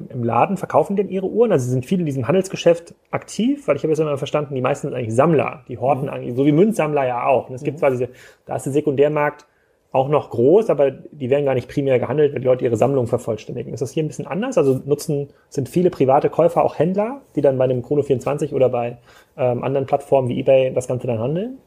[0.10, 1.52] im Laden, verkaufen denn ihre Uhren?
[1.52, 3.68] Also sind viele in diesem Handelsgeschäft aktiv?
[3.68, 6.46] Weil ich habe jetzt immer verstanden, die meisten sind eigentlich Sammler, die horten eigentlich, so
[6.46, 7.50] wie Münzsammler ja auch.
[7.50, 8.10] Und es gibt zwar diese,
[8.46, 9.48] da ist der Sekundärmarkt
[9.92, 13.08] auch noch groß, aber die werden gar nicht primär gehandelt, wenn die Leute ihre Sammlung
[13.08, 13.74] vervollständigen.
[13.74, 14.58] Ist das hier ein bisschen anders?
[14.58, 18.98] Also nutzen, sind viele private Käufer auch Händler, die dann bei einem Chrono24 oder bei
[19.38, 21.58] ähm, anderen Plattformen wie eBay das Ganze dann handeln?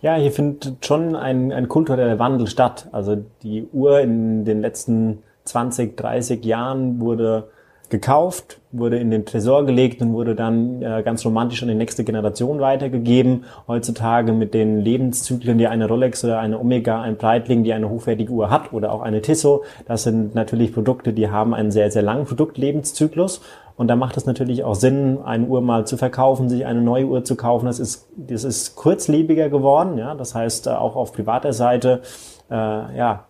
[0.00, 2.88] Ja, hier findet schon ein, ein kultureller Wandel statt.
[2.92, 7.48] Also die Uhr in den letzten 20, 30 Jahren wurde
[7.90, 12.04] gekauft, wurde in den Tresor gelegt und wurde dann äh, ganz romantisch an die nächste
[12.04, 13.44] Generation weitergegeben.
[13.68, 18.32] Heutzutage mit den Lebenszyklen, die eine Rolex oder eine Omega, ein Breitling, die eine hochwertige
[18.32, 22.02] Uhr hat oder auch eine Tissot, das sind natürlich Produkte, die haben einen sehr, sehr
[22.02, 23.40] langen Produktlebenszyklus.
[23.76, 27.06] Und da macht es natürlich auch Sinn, eine Uhr mal zu verkaufen, sich eine neue
[27.06, 27.66] Uhr zu kaufen.
[27.66, 29.98] Das ist, das ist kurzlebiger geworden.
[29.98, 32.02] Ja, das heißt, äh, auch auf privater Seite,
[32.50, 33.24] äh, ja,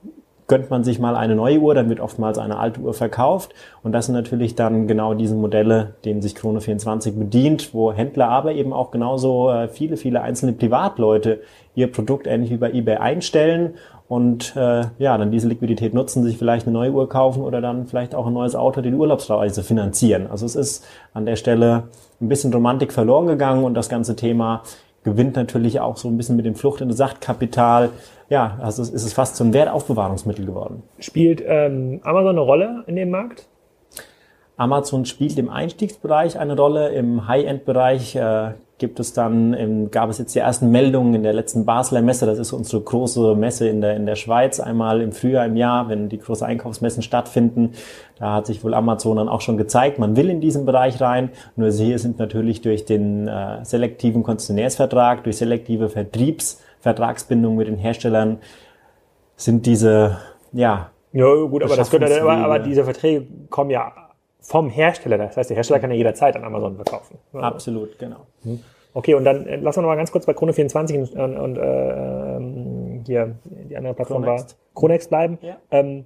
[0.46, 3.54] gönnt man sich mal eine neue Uhr, dann wird oftmals eine alte Uhr verkauft.
[3.82, 8.52] Und das sind natürlich dann genau diese Modelle, denen sich Chrono24 bedient, wo Händler aber
[8.52, 11.40] eben auch genauso äh, viele, viele einzelne Privatleute
[11.74, 13.74] ihr Produkt ähnlich wie bei eBay einstellen
[14.06, 17.86] und äh, ja, dann diese Liquidität nutzen, sich vielleicht eine neue Uhr kaufen oder dann
[17.86, 20.26] vielleicht auch ein neues Auto, die Urlaubsreise finanzieren.
[20.30, 21.84] Also es ist an der Stelle
[22.20, 24.62] ein bisschen Romantik verloren gegangen und das ganze Thema
[25.04, 27.90] gewinnt natürlich auch so ein bisschen mit dem Flucht in das Sachtkapital.
[28.28, 30.82] Ja, also es ist fast zum Wertaufbewahrungsmittel geworden.
[30.98, 33.46] Spielt ähm, Amazon eine Rolle in dem Markt?
[34.56, 40.34] Amazon spielt im Einstiegsbereich eine Rolle, im High-End-Bereich äh, gibt es dann, gab es jetzt
[40.34, 43.96] die ersten Meldungen in der letzten Basler Messe, das ist unsere große Messe in der,
[43.96, 47.72] in der Schweiz, einmal im Frühjahr im Jahr, wenn die großen Einkaufsmessen stattfinden.
[48.18, 51.30] Da hat sich wohl Amazon dann auch schon gezeigt, man will in diesen Bereich rein.
[51.54, 58.38] Nur hier sind natürlich durch den äh, selektiven Konzessionärsvertrag, durch selektive Vertriebsvertragsbindungen mit den Herstellern,
[59.36, 60.18] sind diese,
[60.52, 64.03] ja, Ja, gut, aber das könnte, aber, aber diese Verträge kommen ja
[64.44, 65.18] vom Hersteller.
[65.18, 67.18] Das heißt, der Hersteller kann ja jederzeit an Amazon verkaufen.
[67.32, 68.26] Absolut, genau.
[68.92, 72.36] Okay, und dann äh, lassen wir noch mal ganz kurz bei Chrono24 und, und äh,
[72.36, 74.56] ähm, hier die andere Plattform Chronext.
[74.56, 75.38] war Chronext bleiben.
[75.42, 75.56] Ja.
[75.72, 76.04] Ähm,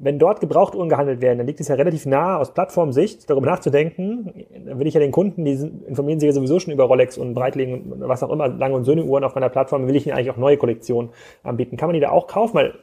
[0.00, 4.32] wenn dort Gebrauchtuhren gehandelt werden, dann liegt es ja relativ nahe aus Plattformsicht, darüber nachzudenken,
[4.64, 5.52] dann will ich ja den Kunden, die
[5.88, 8.84] informieren sich ja sowieso schon über Rolex und Breitling und was auch immer, Lange und
[8.84, 11.10] Söhne Uhren auf meiner Plattform, will ich ihnen eigentlich auch neue Kollektionen
[11.42, 11.76] anbieten.
[11.76, 12.54] Kann man die da auch kaufen?
[12.54, 12.74] Weil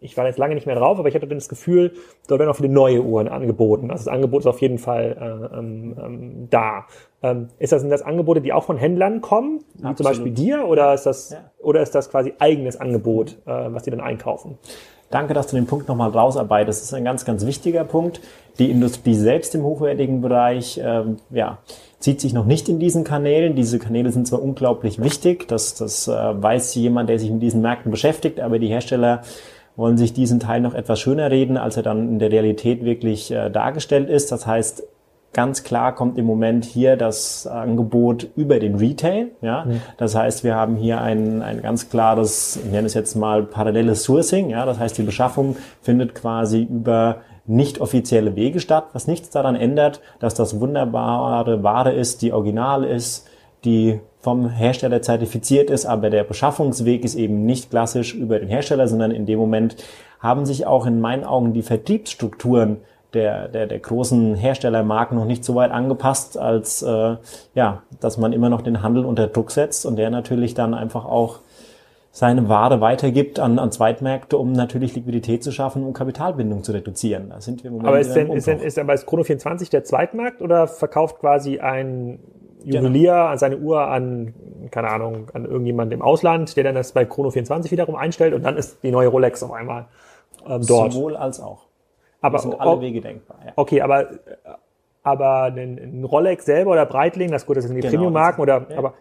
[0.00, 1.92] ich war jetzt lange nicht mehr drauf, aber ich hatte das Gefühl,
[2.26, 3.90] dort werden auch viele neue Uhren angeboten.
[3.90, 6.86] Also das Angebot ist auf jeden Fall äh, ähm, ähm, da.
[7.22, 10.66] Ähm, ist das, sind das Angebote, die auch von Händlern kommen, wie zum Beispiel dir,
[10.66, 11.50] oder ist das, ja.
[11.58, 14.58] oder ist das quasi eigenes Angebot, äh, was die dann einkaufen?
[15.10, 16.80] Danke, dass du den Punkt nochmal rausarbeitest.
[16.80, 18.20] Das ist ein ganz, ganz wichtiger Punkt.
[18.58, 21.58] Die Industrie selbst im hochwertigen Bereich, ähm, ja,
[21.98, 23.56] zieht sich noch nicht in diesen Kanälen.
[23.56, 27.62] Diese Kanäle sind zwar unglaublich wichtig, das, das äh, weiß jemand, der sich mit diesen
[27.62, 29.22] Märkten beschäftigt, aber die Hersteller
[29.76, 33.30] wollen sich diesen Teil noch etwas schöner reden, als er dann in der Realität wirklich
[33.30, 34.32] äh, dargestellt ist.
[34.32, 34.82] Das heißt,
[35.32, 39.30] ganz klar kommt im Moment hier das Angebot über den Retail.
[39.40, 39.64] Ja?
[39.64, 39.80] Mhm.
[39.96, 44.04] Das heißt, wir haben hier ein, ein ganz klares, ich nenne es jetzt mal paralleles
[44.04, 44.50] Sourcing.
[44.50, 44.66] Ja?
[44.66, 50.00] Das heißt, die Beschaffung findet quasi über nicht offizielle Wege statt, was nichts daran ändert,
[50.18, 53.26] dass das wunderbare Ware ist, die original ist,
[53.64, 58.86] die vom Hersteller zertifiziert ist, aber der Beschaffungsweg ist eben nicht klassisch über den Hersteller,
[58.86, 59.76] sondern in dem Moment
[60.20, 62.78] haben sich auch in meinen Augen die Vertriebsstrukturen
[63.14, 67.16] der, der, der großen Herstellermarken noch nicht so weit angepasst, als äh,
[67.54, 71.04] ja, dass man immer noch den Handel unter Druck setzt und der natürlich dann einfach
[71.04, 71.40] auch
[72.10, 77.28] seine Ware weitergibt an, an Zweitmärkte, um natürlich Liquidität zu schaffen, um Kapitalbindung zu reduzieren.
[77.30, 79.84] Da sind wir im Moment aber ist, denn, ist, denn, ist aber ist Chrono24 der
[79.84, 82.18] Zweitmarkt oder verkauft quasi ein
[82.64, 83.26] Juwelier genau.
[83.26, 84.34] an seine Uhr an,
[84.70, 88.56] keine Ahnung, an irgendjemand im Ausland, der dann das bei Chrono24 wiederum einstellt und dann
[88.56, 89.86] ist die neue Rolex auf einmal
[90.46, 90.92] ähm, dort.
[90.92, 91.67] Sowohl als auch.
[92.20, 93.38] Aber, sind alle Wege denkbar.
[93.44, 93.52] Ja.
[93.56, 94.08] Okay, aber
[95.02, 98.76] aber ein, Rolex selber oder Breitling, das gut, das sind die genau, Premium-Marken oder ja.
[98.76, 98.94] aber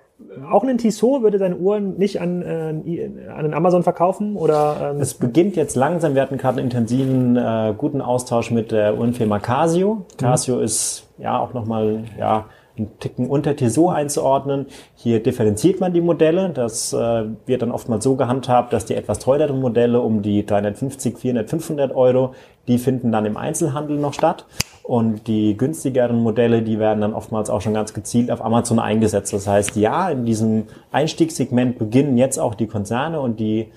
[0.49, 4.93] auch ein Tissot würde seine Uhren nicht an, äh, an den Amazon verkaufen oder?
[4.95, 5.01] Ähm?
[5.01, 6.15] Es beginnt jetzt langsam.
[6.15, 10.06] Wir hatten gerade einen intensiven, äh, guten Austausch mit der Uhrenfirma Casio.
[10.17, 10.63] Casio mhm.
[10.63, 12.45] ist ja auch nochmal ja
[12.77, 14.67] einen Ticken unter Tissot einzuordnen.
[14.95, 16.49] Hier differenziert man die Modelle.
[16.49, 21.17] Das äh, wird dann oftmals so gehandhabt, dass die etwas teureren Modelle um die 350,
[21.17, 22.34] 400, 500 Euro,
[22.67, 24.45] die finden dann im Einzelhandel noch statt.
[24.84, 29.34] Und die günstigeren Modelle, die werden dann oftmals auch schon ganz gezielt auf Amazon eingesetzt.
[29.34, 33.67] Das heißt, ja, in diesem Einstiegssegment beginnen jetzt auch die Konzerne und die,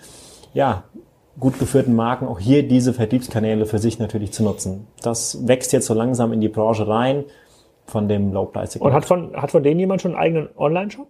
[0.55, 0.85] ja,
[1.41, 4.87] gut geführten Marken auch hier diese Vertriebskanäle für sich natürlich zu nutzen.
[5.03, 7.25] Das wächst jetzt so langsam in die Branche rein
[7.87, 8.91] von dem Low-Price-Segment.
[8.91, 11.09] Und hat von, hat von denen jemand schon einen eigenen Online-Shop?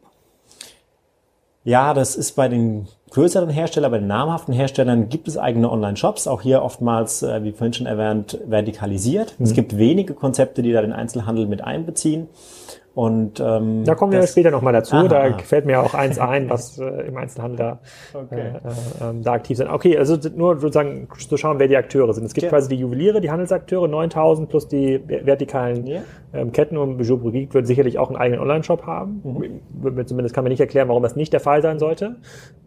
[1.63, 6.27] Ja, das ist bei den größeren Herstellern, bei den namhaften Herstellern gibt es eigene Online-Shops,
[6.27, 9.35] auch hier oftmals, äh, wie vorhin schon erwähnt, vertikalisiert.
[9.39, 9.45] Mhm.
[9.45, 12.29] Es gibt wenige Konzepte, die da den Einzelhandel mit einbeziehen.
[13.01, 14.95] Und, ähm, da kommen wir später nochmal dazu.
[14.95, 15.09] Aha.
[15.09, 17.79] Da fällt mir auch eins ein, was äh, im Einzelhandel da,
[18.13, 18.41] okay.
[18.41, 19.71] äh, äh, da aktiv sind.
[19.71, 22.27] Okay, also nur sozusagen zu schauen, wer die Akteure sind.
[22.27, 22.51] Es gibt ja.
[22.51, 26.03] quasi die Juweliere, die Handelsakteure, 9000 plus die vertikalen ja.
[26.35, 29.23] ähm, Ketten und Bijou Brigitte wird sicherlich auch einen eigenen Online-Shop haben.
[29.25, 30.07] Mhm.
[30.07, 32.17] Zumindest kann man nicht erklären, warum das nicht der Fall sein sollte.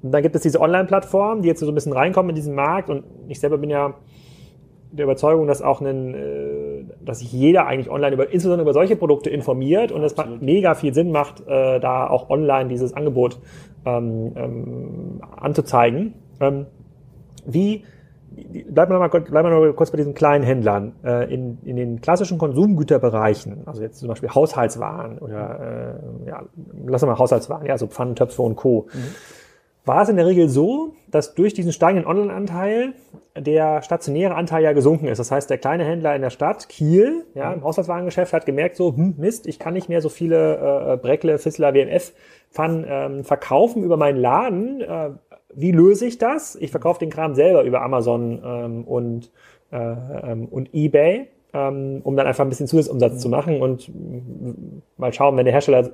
[0.02, 2.90] Und dann gibt es diese Online-Plattformen, die jetzt so ein bisschen reinkommen in diesen Markt
[2.90, 3.94] und ich selber bin ja
[4.94, 8.96] der Überzeugung, dass auch ein, äh, dass sich jeder eigentlich online über, insbesondere über solche
[8.96, 13.40] Produkte informiert und es mega viel Sinn macht, äh, da auch online dieses Angebot
[13.86, 16.14] ähm, ähm, anzuzeigen.
[16.40, 16.68] Ähm,
[17.46, 17.84] wie,
[18.70, 20.94] bleiben wir, mal, bleiben wir noch kurz bei diesen kleinen Händlern.
[21.04, 26.44] Äh, in, in den klassischen Konsumgüterbereichen, also jetzt zum Beispiel Haushaltswaren oder, äh, ja,
[26.86, 28.88] lassen wir mal Haushaltswaren, ja, so Pfannen, Töpfe und Co.
[28.94, 29.16] Mhm
[29.86, 32.94] war es in der Regel so, dass durch diesen steigenden Online-Anteil
[33.38, 35.18] der stationäre Anteil ja gesunken ist.
[35.18, 38.96] Das heißt, der kleine Händler in der Stadt, Kiel, ja, im Haushaltswarengeschäft, hat gemerkt so,
[38.96, 43.98] hm, Mist, ich kann nicht mehr so viele äh, Breckle, Fissler, WMF-Pfannen ähm, verkaufen über
[43.98, 44.82] meinen Laden.
[44.82, 45.10] Äh,
[45.54, 46.56] wie löse ich das?
[46.56, 49.32] Ich verkaufe den Kram selber über Amazon ähm, und,
[49.72, 53.92] äh, ähm, und eBay, ähm, um dann einfach ein bisschen Zusatzumsatz zu machen und
[54.98, 55.92] mal schauen, wenn der Hersteller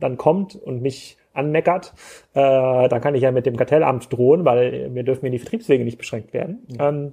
[0.00, 1.94] dann kommt und mich anmeckert,
[2.34, 5.84] äh, dann kann ich ja mit dem Kartellamt drohen, weil mir dürfen mir die Vertriebswege
[5.84, 6.66] nicht beschränkt werden.
[6.68, 6.76] Mhm.
[6.80, 7.12] Ähm,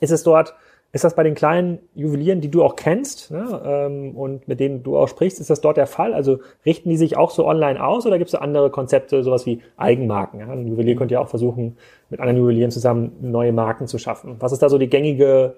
[0.00, 0.54] ist es dort,
[0.94, 4.84] ist das bei den kleinen Juwelieren, die du auch kennst ne, ähm, und mit denen
[4.84, 6.14] du auch sprichst, ist das dort der Fall?
[6.14, 9.44] Also richten die sich auch so online aus oder gibt es da andere Konzepte, sowas
[9.44, 10.38] wie Eigenmarken?
[10.38, 10.46] Ja?
[10.46, 11.76] Ein Juwelier könnte ja auch versuchen,
[12.10, 14.36] mit anderen Juwelieren zusammen neue Marken zu schaffen.
[14.38, 15.56] Was ist da so die gängige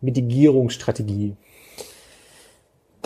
[0.00, 1.34] Mitigierungsstrategie?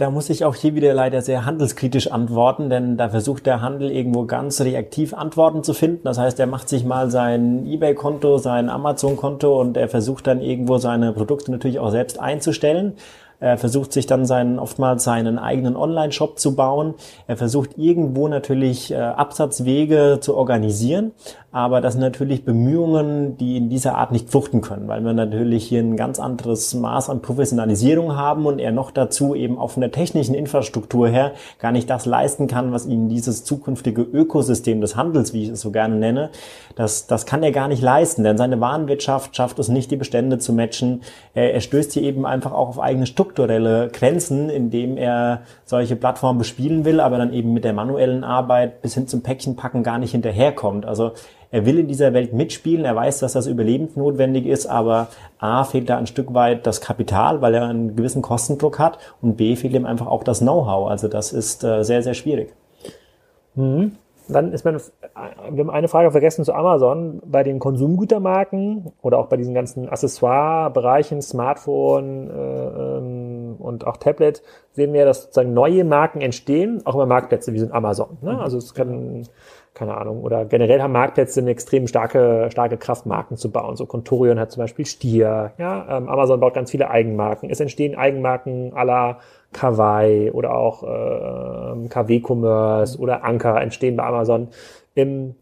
[0.03, 3.89] Da muss ich auch hier wieder leider sehr handelskritisch antworten, denn da versucht der Handel
[3.89, 6.01] irgendwo ganz reaktiv Antworten zu finden.
[6.03, 10.79] Das heißt, er macht sich mal sein eBay-Konto, sein Amazon-Konto und er versucht dann irgendwo
[10.79, 12.95] seine Produkte natürlich auch selbst einzustellen.
[13.43, 16.95] Er versucht sich dann seinen, oftmals seinen eigenen Online-Shop zu bauen.
[17.27, 21.11] Er versucht irgendwo natürlich äh, Absatzwege zu organisieren.
[21.55, 25.65] Aber das sind natürlich Bemühungen, die in dieser Art nicht fruchten können, weil wir natürlich
[25.65, 29.83] hier ein ganz anderes Maß an Professionalisierung haben und er noch dazu eben auch von
[29.83, 34.97] der technischen Infrastruktur her gar nicht das leisten kann, was ihm dieses zukünftige Ökosystem des
[34.97, 36.31] Handels, wie ich es so gerne nenne,
[36.75, 40.39] das, das kann er gar nicht leisten, denn seine Warenwirtschaft schafft es nicht, die Bestände
[40.39, 41.03] zu matchen.
[41.35, 46.39] Er, er stößt hier eben einfach auch auf eigene strukturelle Grenzen, indem er solche Plattformen
[46.39, 50.13] bespielen will, aber dann eben mit der manuellen Arbeit bis hin zum Päckchenpacken gar nicht
[50.13, 50.85] hinterherkommt.
[50.85, 51.13] Also
[51.51, 55.89] er will in dieser Welt mitspielen, er weiß, dass das überlebensnotwendig ist, aber A fehlt
[55.89, 59.75] da ein Stück weit das Kapital, weil er einen gewissen Kostendruck hat und B fehlt
[59.75, 60.91] ihm einfach auch das Know-how.
[60.91, 62.55] Also das ist äh, sehr, sehr schwierig.
[63.55, 63.93] Mhm.
[64.29, 67.21] Dann ist meine, wir haben eine Frage vergessen zu Amazon.
[67.25, 73.22] Bei den Konsumgütermarken oder auch bei diesen ganzen Accessoire-Bereichen, Smartphone äh, ähm,
[73.63, 77.73] und auch Tablet, sehen wir, dass sozusagen neue Marken entstehen, auch über Marktplätze wie sind
[77.73, 78.19] Amazon.
[78.21, 78.39] Ne?
[78.39, 79.25] Also es kann
[79.75, 83.77] keine Ahnung, oder generell haben Marktplätze eine extrem starke, starke Kraft, Marken zu bauen.
[83.77, 87.49] So Contorion hat zum Beispiel Stier, ja, ähm, Amazon baut ganz viele Eigenmarken.
[87.49, 89.19] Es entstehen Eigenmarken à la
[89.53, 94.49] Kawaii oder auch äh, KW Commerce oder Anker entstehen bei Amazon.
[94.95, 95.37] Im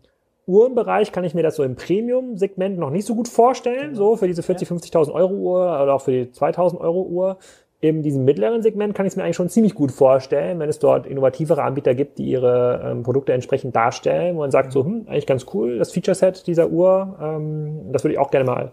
[0.47, 4.27] Uhrenbereich kann ich mir das so im Premium-Segment noch nicht so gut vorstellen, so für
[4.29, 7.39] diese 40, 50.000 Euro Uhr oder auch für die 2.000 Euro Uhr
[7.81, 10.79] in diesem mittleren Segment kann ich es mir eigentlich schon ziemlich gut vorstellen, wenn es
[10.79, 15.07] dort innovativere Anbieter gibt, die ihre ähm, Produkte entsprechend darstellen, wo man sagt so, hm,
[15.09, 18.73] eigentlich ganz cool, das Feature-Set dieser Uhr, ähm, das würde ich auch gerne mal,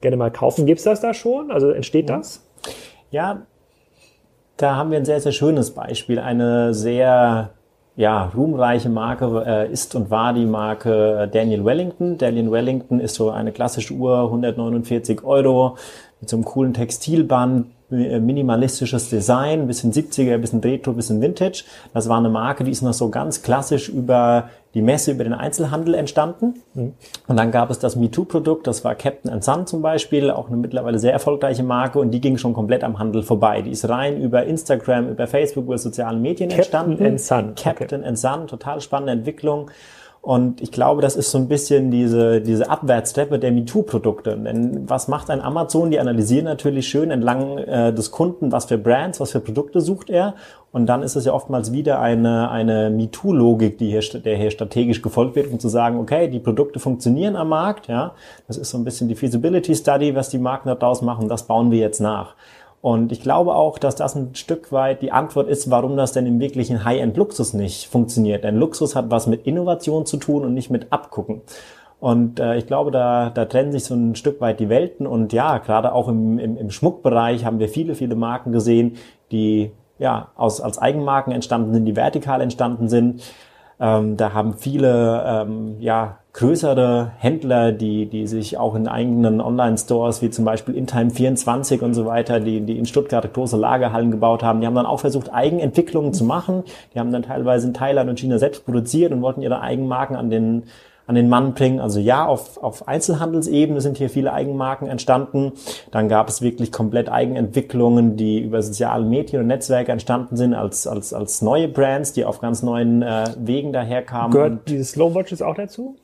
[0.00, 0.66] gerne mal kaufen.
[0.66, 1.52] Gibt es das da schon?
[1.52, 2.44] Also entsteht das?
[3.12, 3.42] Ja,
[4.56, 6.18] da haben wir ein sehr, sehr schönes Beispiel.
[6.18, 7.50] Eine sehr
[7.98, 12.16] ja, ruhmreiche Marke äh, ist und war die Marke Daniel Wellington.
[12.16, 15.76] Daniel Wellington ist so eine klassische Uhr, 149 Euro,
[16.20, 21.64] mit so einem coolen Textilband, äh, minimalistisches Design, bisschen 70er, bisschen Retro, bisschen Vintage.
[21.94, 25.32] Das war eine Marke, die ist noch so ganz klassisch über die Messe, über den
[25.32, 26.56] Einzelhandel entstanden.
[26.74, 26.92] Mhm.
[27.26, 30.98] Und dann gab es das MeToo-Produkt, das war Captain Sun zum Beispiel, auch eine mittlerweile
[30.98, 33.62] sehr erfolgreiche Marke und die ging schon komplett am Handel vorbei.
[33.62, 37.18] Die ist rein über Instagram, über Facebook, über sozialen Medien Captain entstanden.
[37.18, 37.54] Sun.
[37.54, 38.16] Captain okay.
[38.16, 39.70] Sun, total spannende Entwicklung.
[40.28, 44.36] Und ich glaube, das ist so ein bisschen diese, diese Abwärtsteppe der MeToo-Produkte.
[44.36, 45.90] Denn was macht ein Amazon?
[45.90, 50.10] Die analysieren natürlich schön entlang äh, des Kunden, was für Brands, was für Produkte sucht
[50.10, 50.34] er.
[50.70, 55.00] Und dann ist es ja oftmals wieder eine, eine MeToo-Logik, die hier, der hier strategisch
[55.00, 58.12] gefolgt wird, um zu sagen, okay, die Produkte funktionieren am Markt, ja.
[58.46, 61.70] Das ist so ein bisschen die Feasibility Study, was die Marken daraus machen, das bauen
[61.70, 62.34] wir jetzt nach.
[62.80, 66.26] Und ich glaube auch, dass das ein Stück weit die Antwort ist, warum das denn
[66.26, 68.44] im wirklichen High-End-Luxus nicht funktioniert.
[68.44, 71.42] Denn Luxus hat was mit Innovation zu tun und nicht mit Abgucken.
[72.00, 75.06] Und äh, ich glaube, da, da trennen sich so ein Stück weit die Welten.
[75.06, 78.96] Und ja, gerade auch im, im, im Schmuckbereich haben wir viele, viele Marken gesehen,
[79.32, 83.22] die ja aus, als Eigenmarken entstanden sind, die vertikal entstanden sind.
[83.80, 90.20] Ähm, da haben viele ähm, ja, größere Händler, die, die sich auch in eigenen Online-Stores,
[90.22, 94.60] wie zum Beispiel Intime24 und so weiter, die, die in Stuttgart große Lagerhallen gebaut haben,
[94.60, 96.64] die haben dann auch versucht, Eigenentwicklungen zu machen.
[96.94, 100.30] Die haben dann teilweise in Thailand und China selbst produziert und wollten ihre Eigenmarken an
[100.30, 100.64] den
[101.08, 101.80] an den Mann bringen.
[101.80, 105.52] Also ja, auf, auf Einzelhandelsebene sind hier viele Eigenmarken entstanden.
[105.90, 110.86] Dann gab es wirklich komplett Eigenentwicklungen, die über soziale Medien und Netzwerke entstanden sind als,
[110.86, 114.32] als, als neue Brands, die auf ganz neuen äh, Wegen daherkamen.
[114.32, 115.96] Gehört diese Slowwatches auch dazu?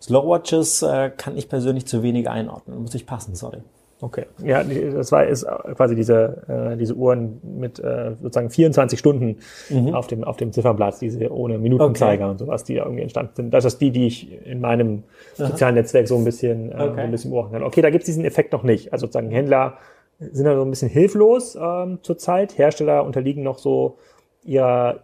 [0.00, 2.80] Slowwatches äh, kann ich persönlich zu wenig einordnen.
[2.82, 3.58] Muss ich passen, sorry.
[4.00, 4.26] Okay.
[4.44, 9.38] Ja, das war ist quasi diese, äh, diese Uhren mit äh, sozusagen 24 Stunden
[9.70, 9.94] mhm.
[9.94, 12.30] auf, dem, auf dem Zifferblatt, diese ohne Minutenzeiger okay.
[12.32, 13.54] und sowas, die irgendwie entstanden sind.
[13.54, 15.04] Das ist die, die ich in meinem
[15.38, 15.48] Aha.
[15.48, 16.92] sozialen Netzwerk so ein bisschen, äh, okay.
[16.94, 17.62] so ein bisschen beobachten kann.
[17.62, 18.92] Okay, da gibt es diesen Effekt noch nicht.
[18.92, 19.78] Also sozusagen Händler
[20.18, 22.58] sind da so ein bisschen hilflos ähm, zurzeit.
[22.58, 23.96] Hersteller unterliegen noch so
[24.44, 25.00] ihrer,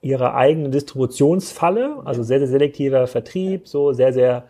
[0.00, 4.44] ihrer eigenen Distributionsfalle, also sehr, sehr selektiver Vertrieb, so sehr, sehr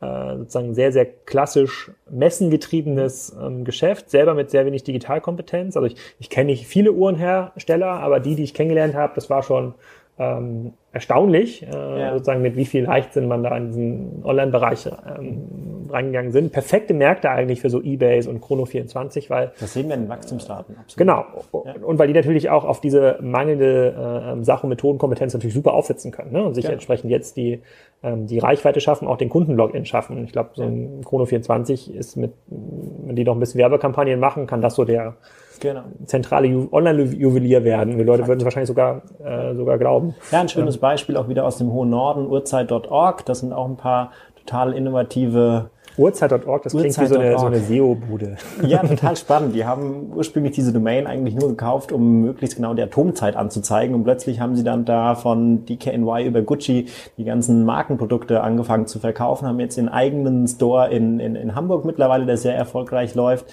[0.00, 5.76] äh, sozusagen sehr, sehr klassisch messengetriebenes ähm, Geschäft, selber mit sehr wenig Digitalkompetenz.
[5.76, 9.42] Also ich, ich kenne nicht viele Uhrenhersteller, aber die, die ich kennengelernt habe, das war
[9.42, 9.74] schon
[10.18, 12.12] ähm, erstaunlich, äh, ja.
[12.14, 16.52] sozusagen mit wie viel Leichtsinn man da in diesen Online-Bereich ähm, reingegangen sind.
[16.52, 19.52] Perfekte Märkte eigentlich für so Ebays und Chrono24, weil...
[19.60, 20.74] Das sehen wir in den Wachstumsdaten.
[20.78, 20.96] Absolut.
[20.96, 21.24] Genau.
[21.66, 21.74] Ja.
[21.84, 26.12] Und weil die natürlich auch auf diese mangelnde äh, Sach- und Methodenkompetenz natürlich super aufsetzen
[26.12, 26.44] können ne?
[26.44, 26.70] und sich ja.
[26.70, 27.60] entsprechend jetzt die,
[28.02, 30.24] ähm, die Reichweite schaffen, auch den Kundenlogin schaffen.
[30.24, 34.62] Ich glaube, so ein Chrono24 ist mit, wenn die noch ein bisschen Werbekampagnen machen, kann
[34.62, 35.16] das so der
[35.60, 35.82] genau.
[36.04, 37.98] zentrale Online-Juwelier werden.
[37.98, 40.14] Die Leute würden es wahrscheinlich sogar, äh, sogar glauben.
[40.30, 40.80] Ja, ein schönes ähm.
[40.80, 43.24] Beispiel auch wieder aus dem hohen Norden, uhrzeit.org.
[43.24, 47.60] Das sind auch ein paar total innovative Uhrzeit.org, das klingt wie so eine, so eine
[47.60, 48.36] SEO-Bude.
[48.66, 49.54] Ja, total spannend.
[49.54, 53.94] Die haben ursprünglich diese Domain eigentlich nur gekauft, um möglichst genau die Atomzeit anzuzeigen.
[53.94, 58.98] Und plötzlich haben sie dann da von DKNY über Gucci die ganzen Markenprodukte angefangen zu
[58.98, 63.46] verkaufen, haben jetzt den eigenen Store in, in, in Hamburg mittlerweile, der sehr erfolgreich läuft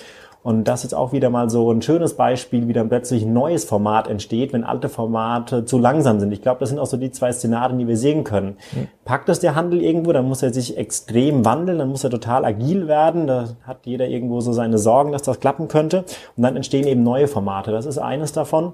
[0.43, 3.63] und das ist auch wieder mal so ein schönes Beispiel, wie dann plötzlich ein neues
[3.63, 6.33] Format entsteht, wenn alte Formate zu langsam sind.
[6.33, 8.57] Ich glaube, das sind auch so die zwei Szenarien, die wir sehen können.
[8.73, 8.87] Mhm.
[9.05, 12.43] Packt das der Handel irgendwo, dann muss er sich extrem wandeln, dann muss er total
[12.43, 13.25] agil werden.
[13.25, 16.03] Da hat jeder irgendwo so seine Sorgen, dass das klappen könnte.
[16.35, 17.71] Und dann entstehen eben neue Formate.
[17.71, 18.73] Das ist eines davon.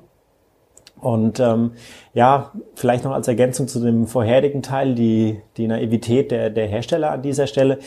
[0.99, 1.73] Und ähm,
[2.15, 7.11] ja, vielleicht noch als Ergänzung zu dem vorherigen Teil, die, die Naivität der, der Hersteller
[7.11, 7.77] an dieser Stelle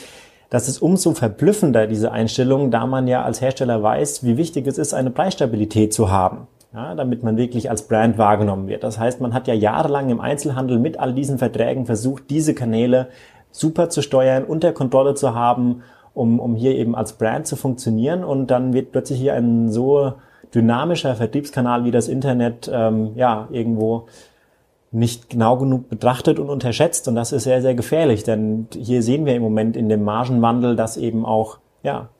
[0.52, 4.76] das ist umso verblüffender, diese Einstellung, da man ja als Hersteller weiß, wie wichtig es
[4.76, 6.46] ist, eine Preisstabilität zu haben.
[6.74, 8.84] Ja, damit man wirklich als Brand wahrgenommen wird.
[8.84, 13.08] Das heißt, man hat ja jahrelang im Einzelhandel mit all diesen Verträgen versucht, diese Kanäle
[13.50, 18.22] super zu steuern, unter Kontrolle zu haben, um, um hier eben als Brand zu funktionieren.
[18.22, 20.12] Und dann wird plötzlich hier ein so
[20.54, 24.06] dynamischer Vertriebskanal wie das Internet ähm, ja irgendwo
[24.92, 27.08] nicht genau genug betrachtet und unterschätzt.
[27.08, 30.76] Und das ist sehr, sehr gefährlich, denn hier sehen wir im Moment in dem Margenwandel,
[30.76, 32.10] dass eben auch ja,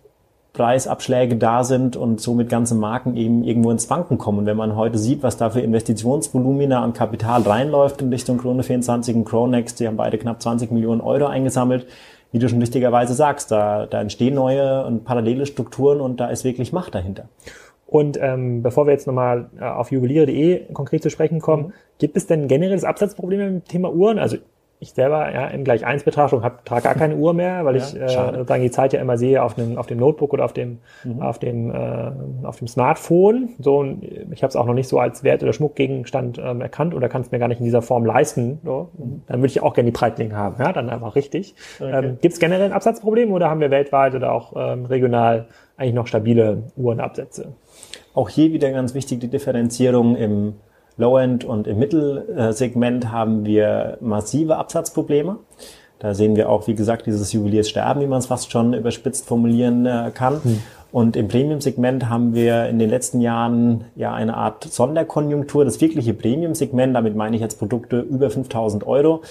[0.55, 4.45] Preisabschläge da sind und somit ganze Marken eben irgendwo ins Wanken kommen.
[4.45, 9.17] Wenn man heute sieht, was da für Investitionsvolumina an Kapital reinläuft in Richtung Krone 24
[9.17, 11.87] und Cronext, die haben beide knapp 20 Millionen Euro eingesammelt,
[12.33, 16.45] wie du schon richtigerweise sagst, da, da entstehen neue und parallele Strukturen und da ist
[16.45, 17.29] wirklich Macht dahinter.
[17.93, 21.73] Und ähm, bevor wir jetzt nochmal äh, auf juweliere.de konkret zu sprechen kommen, mhm.
[21.99, 24.19] gibt es denn generelles Absatzprobleme im Thema Uhren?
[24.19, 24.39] Also
[24.81, 27.83] ich selber ja, in gleich eins Betrachtung hab, trage gar keine Uhr mehr, weil ja,
[27.83, 30.55] ich äh, sozusagen die Zeit ja immer sehe auf dem, auf dem Notebook oder auf
[30.55, 31.21] dem, mhm.
[31.21, 32.13] auf dem, äh,
[32.45, 33.51] auf dem Smartphone.
[33.61, 36.95] So, und ich habe es auch noch nicht so als Wert- oder Schmuckgegenstand ähm, erkannt
[36.95, 38.59] oder kann es mir gar nicht in dieser Form leisten.
[38.65, 38.89] So.
[38.97, 39.23] Mhm.
[39.27, 41.55] Dann würde ich auch gerne die Breitling haben, ja, dann einfach richtig.
[41.79, 42.07] Okay.
[42.07, 45.95] Ähm, Gibt es generell ein Absatzproblem oder haben wir weltweit oder auch ähm, regional eigentlich
[45.95, 47.53] noch stabile Uhrenabsätze?
[48.15, 50.55] Auch hier wieder ganz wichtig die Differenzierung im
[50.97, 55.39] Low-End und im Mittelsegment haben wir massive Absatzprobleme.
[55.99, 59.87] Da sehen wir auch, wie gesagt, dieses Juwelierssterben, wie man es fast schon überspitzt formulieren
[59.87, 60.43] äh, kann.
[60.43, 60.63] Hm.
[60.91, 65.65] Und im Premium-Segment haben wir in den letzten Jahren ja eine Art Sonderkonjunktur.
[65.65, 69.23] Das wirkliche Premium-Segment, damit meine ich jetzt Produkte über 5000 Euro,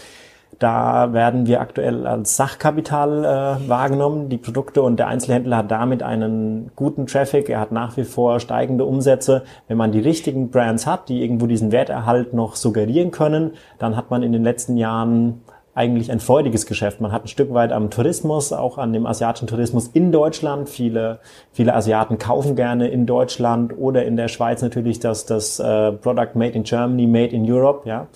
[0.60, 6.04] da werden wir aktuell als Sachkapital äh, wahrgenommen, die Produkte und der Einzelhändler hat damit
[6.04, 7.49] einen guten Traffic.
[7.49, 9.43] Er hat nach wie vor steigende Umsätze.
[9.68, 14.12] Wenn man die richtigen Brands hat, die irgendwo diesen Werterhalt noch suggerieren können, dann hat
[14.12, 15.41] man in den letzten Jahren
[15.74, 16.99] eigentlich ein freudiges Geschäft.
[16.99, 20.70] Man hat ein Stück weit am Tourismus, auch an dem asiatischen Tourismus in Deutschland.
[20.70, 21.20] Viele,
[21.54, 26.36] viele Asiaten kaufen gerne in Deutschland oder in der Schweiz natürlich das, das äh, Product
[26.36, 28.08] Made in Germany, Made in Europe, ja.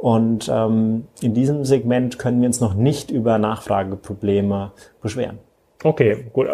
[0.00, 4.72] Und ähm, in diesem Segment können wir uns noch nicht über Nachfrageprobleme
[5.02, 5.40] beschweren.
[5.84, 6.46] Okay, gut.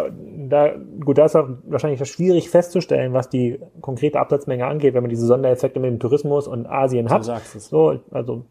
[0.49, 0.73] Da,
[1.03, 5.25] gut, da ist auch wahrscheinlich schwierig festzustellen, was die konkrete Absatzmenge angeht, wenn man diese
[5.25, 7.19] Sondereffekte mit dem Tourismus und Asien hat.
[7.19, 7.69] Du sagst es.
[7.69, 8.43] So, also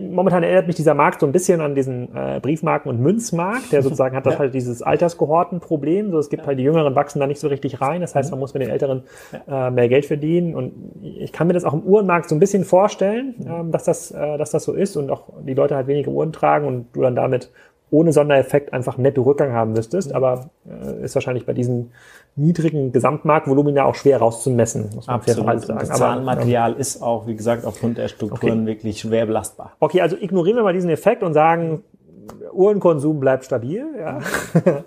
[0.00, 3.82] momentan erinnert mich dieser Markt so ein bisschen an diesen äh, Briefmarken- und Münzmarkt, der
[3.82, 4.40] sozusagen hat das ja.
[4.40, 6.10] halt dieses Alterskohortenproblem.
[6.10, 6.48] So, es gibt ja.
[6.48, 8.00] halt die Jüngeren wachsen da nicht so richtig rein.
[8.00, 8.34] Das heißt, mhm.
[8.34, 9.02] man muss mit den Älteren
[9.48, 10.54] äh, mehr Geld verdienen.
[10.54, 13.50] Und ich kann mir das auch im Uhrenmarkt so ein bisschen vorstellen, mhm.
[13.50, 16.32] ähm, dass das, äh, dass das so ist und auch die Leute halt weniger Uhren
[16.32, 17.50] tragen und du dann damit
[17.90, 20.10] ohne Sondereffekt einfach netto Rückgang haben müsstest.
[20.10, 20.16] Mhm.
[20.16, 21.92] Aber äh, ist wahrscheinlich bei diesen
[22.36, 25.62] niedrigen Gesamtmarktvolumina auch schwer rauszumessen, muss man Absolut.
[25.62, 25.78] sagen.
[25.80, 28.66] Das Zahlenmaterial Aber, ist auch, wie gesagt, aufgrund der Strukturen okay.
[28.66, 29.72] wirklich schwer belastbar.
[29.80, 31.82] Okay, also ignorieren wir mal diesen Effekt und sagen,
[32.52, 33.84] Uhrenkonsum bleibt stabil.
[33.98, 34.20] Ja.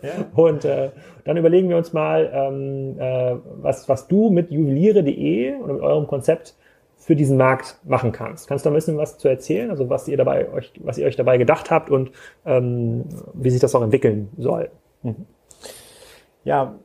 [0.01, 0.11] ja.
[0.35, 0.89] Und äh,
[1.25, 6.07] dann überlegen wir uns mal, ähm, äh, was, was du mit juweliere.de oder mit eurem
[6.07, 6.55] Konzept
[6.97, 8.47] für diesen Markt machen kannst.
[8.47, 9.69] Kannst du da ein bisschen was zu erzählen?
[9.69, 12.11] Also was ihr dabei euch, was ihr euch dabei gedacht habt und
[12.45, 14.69] ähm, wie sich das auch entwickeln soll?
[15.01, 15.25] Mhm.
[16.45, 16.75] Ja,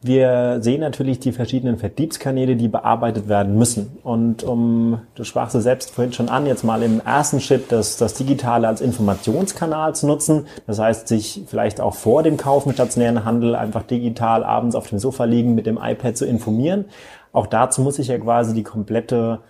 [0.00, 3.98] wir sehen natürlich die verschiedenen Vertriebskanäle, die bearbeitet werden müssen.
[4.04, 7.96] Und um, du sprachst es selbst vorhin schon an, jetzt mal im ersten Schritt das,
[7.96, 10.46] das Digitale als Informationskanal zu nutzen.
[10.68, 14.88] Das heißt, sich vielleicht auch vor dem Kauf im stationären Handel einfach digital abends auf
[14.88, 16.84] dem Sofa liegen, mit dem iPad zu informieren.
[17.32, 19.40] Auch dazu muss ich ja quasi die komplette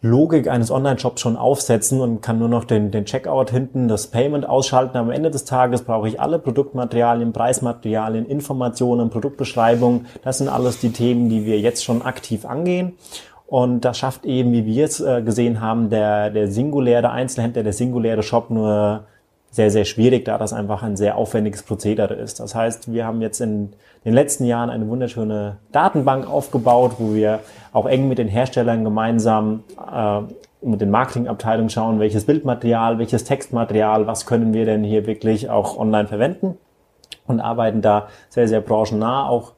[0.00, 4.48] Logik eines Online-Shops schon aufsetzen und kann nur noch den, den Checkout hinten, das Payment
[4.48, 4.96] ausschalten.
[4.96, 10.06] Am Ende des Tages brauche ich alle Produktmaterialien, Preismaterialien, Informationen, Produktbeschreibungen.
[10.22, 12.92] Das sind alles die Themen, die wir jetzt schon aktiv angehen.
[13.48, 17.72] Und das schafft eben, wie wir es äh, gesehen haben, der, der singuläre Einzelhändler, der
[17.72, 19.04] singuläre Shop nur
[19.50, 22.40] sehr, sehr schwierig, da das einfach ein sehr aufwendiges Prozedere ist.
[22.40, 23.72] Das heißt, wir haben jetzt in
[24.04, 27.40] den letzten Jahren eine wunderschöne Datenbank aufgebaut, wo wir
[27.72, 30.20] auch eng mit den Herstellern gemeinsam äh,
[30.60, 35.78] mit den Marketingabteilungen schauen, welches Bildmaterial, welches Textmaterial, was können wir denn hier wirklich auch
[35.78, 36.58] online verwenden
[37.26, 39.52] und arbeiten da sehr, sehr branchennah auch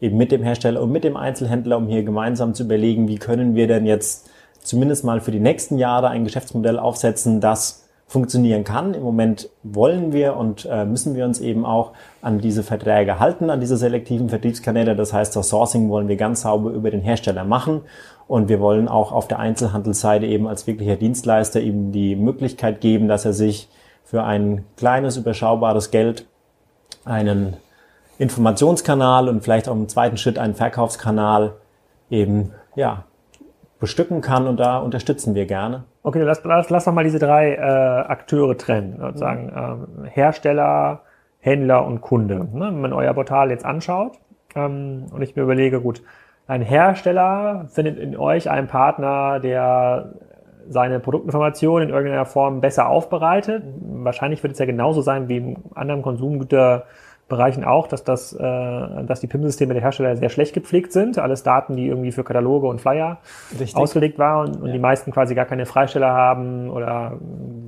[0.00, 3.54] eben mit dem Hersteller und mit dem Einzelhändler, um hier gemeinsam zu überlegen, wie können
[3.54, 4.30] wir denn jetzt
[4.62, 8.94] zumindest mal für die nächsten Jahre ein Geschäftsmodell aufsetzen, das funktionieren kann.
[8.94, 11.92] Im Moment wollen wir und äh, müssen wir uns eben auch
[12.22, 14.94] an diese Verträge halten, an diese selektiven Vertriebskanäle.
[14.94, 17.82] Das heißt, das Sourcing wollen wir ganz sauber über den Hersteller machen
[18.28, 23.08] und wir wollen auch auf der Einzelhandelsseite eben als wirklicher Dienstleister ihm die Möglichkeit geben,
[23.08, 23.68] dass er sich
[24.04, 26.26] für ein kleines, überschaubares Geld
[27.04, 27.56] einen
[28.18, 31.54] Informationskanal und vielleicht auch im zweiten Schritt einen Verkaufskanal
[32.10, 33.04] eben, ja,
[33.80, 35.84] bestücken kann und da unterstützen wir gerne.
[36.06, 41.00] Okay, lass, lass, lass doch mal diese drei äh, Akteure trennen, sozusagen ähm, Hersteller,
[41.40, 42.46] Händler und Kunde.
[42.52, 42.66] Ne?
[42.66, 44.18] Wenn man euer Portal jetzt anschaut
[44.54, 46.02] ähm, und ich mir überlege, gut,
[46.46, 50.12] ein Hersteller findet in euch einen Partner, der
[50.68, 53.64] seine Produktinformation in irgendeiner Form besser aufbereitet.
[53.80, 56.84] Wahrscheinlich wird es ja genauso sein wie im anderen Konsumgüter
[57.28, 61.18] Bereichen auch, dass das, äh, dass die PIM-Systeme der Hersteller sehr schlecht gepflegt sind.
[61.18, 63.18] Alles Daten, die irgendwie für Kataloge und Flyer
[63.52, 63.76] Richtig.
[63.76, 64.72] ausgelegt waren und, und ja.
[64.74, 67.18] die meisten quasi gar keine Freisteller haben oder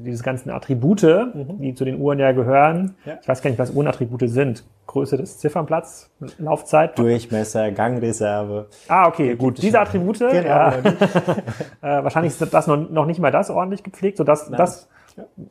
[0.05, 1.59] diese ganzen Attribute, mhm.
[1.59, 2.97] die zu den Uhren ja gehören.
[3.07, 3.19] Ja.
[3.21, 4.65] Ich weiß gar nicht, was Uhrenattribute sind.
[4.87, 6.99] Größe des Ziffernplatz, Laufzeit.
[6.99, 8.67] Durchmesser, Gangreserve.
[8.89, 9.61] Ah, okay, gut.
[9.63, 10.19] Diese Attribute.
[10.19, 10.33] Genau.
[10.33, 10.73] Ja.
[11.83, 14.89] äh, wahrscheinlich ist das noch, noch nicht mal das ordentlich gepflegt, sodass das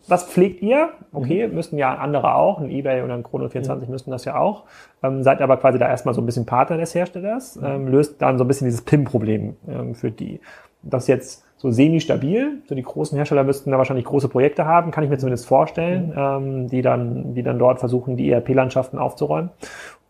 [0.07, 0.89] was pflegt ihr?
[1.11, 1.55] Okay, mhm.
[1.55, 3.91] müssten ja andere auch, ein eBay oder ein Chrono24 mhm.
[3.91, 4.63] müssten das ja auch.
[5.03, 7.65] Ähm, seid aber quasi da erstmal so ein bisschen Partner des Herstellers, mhm.
[7.65, 10.39] ähm, löst dann so ein bisschen dieses PIM-Problem ähm, für die.
[10.83, 12.61] Das ist jetzt so semi-stabil.
[12.67, 16.07] So die großen Hersteller müssten da wahrscheinlich große Projekte haben, kann ich mir zumindest vorstellen,
[16.07, 16.13] mhm.
[16.17, 19.49] ähm, die dann, die dann dort versuchen, die ERP-Landschaften aufzuräumen.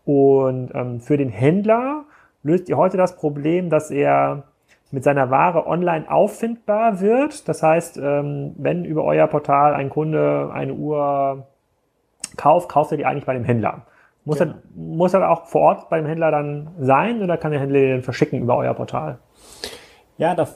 [0.04, 2.04] Und ähm, für den Händler
[2.42, 4.44] löst ihr heute das Problem, dass er
[4.90, 7.48] mit seiner Ware online auffindbar wird.
[7.48, 11.46] Das heißt, ähm, wenn über euer Portal ein Kunde eine Uhr
[12.36, 13.82] kauft, kauft er die eigentlich bei dem Händler.
[14.24, 14.46] Muss, ja.
[14.46, 18.02] er, muss er auch vor Ort beim Händler dann sein oder kann der Händler den
[18.02, 19.18] verschicken über euer Portal?
[20.18, 20.48] Ja, da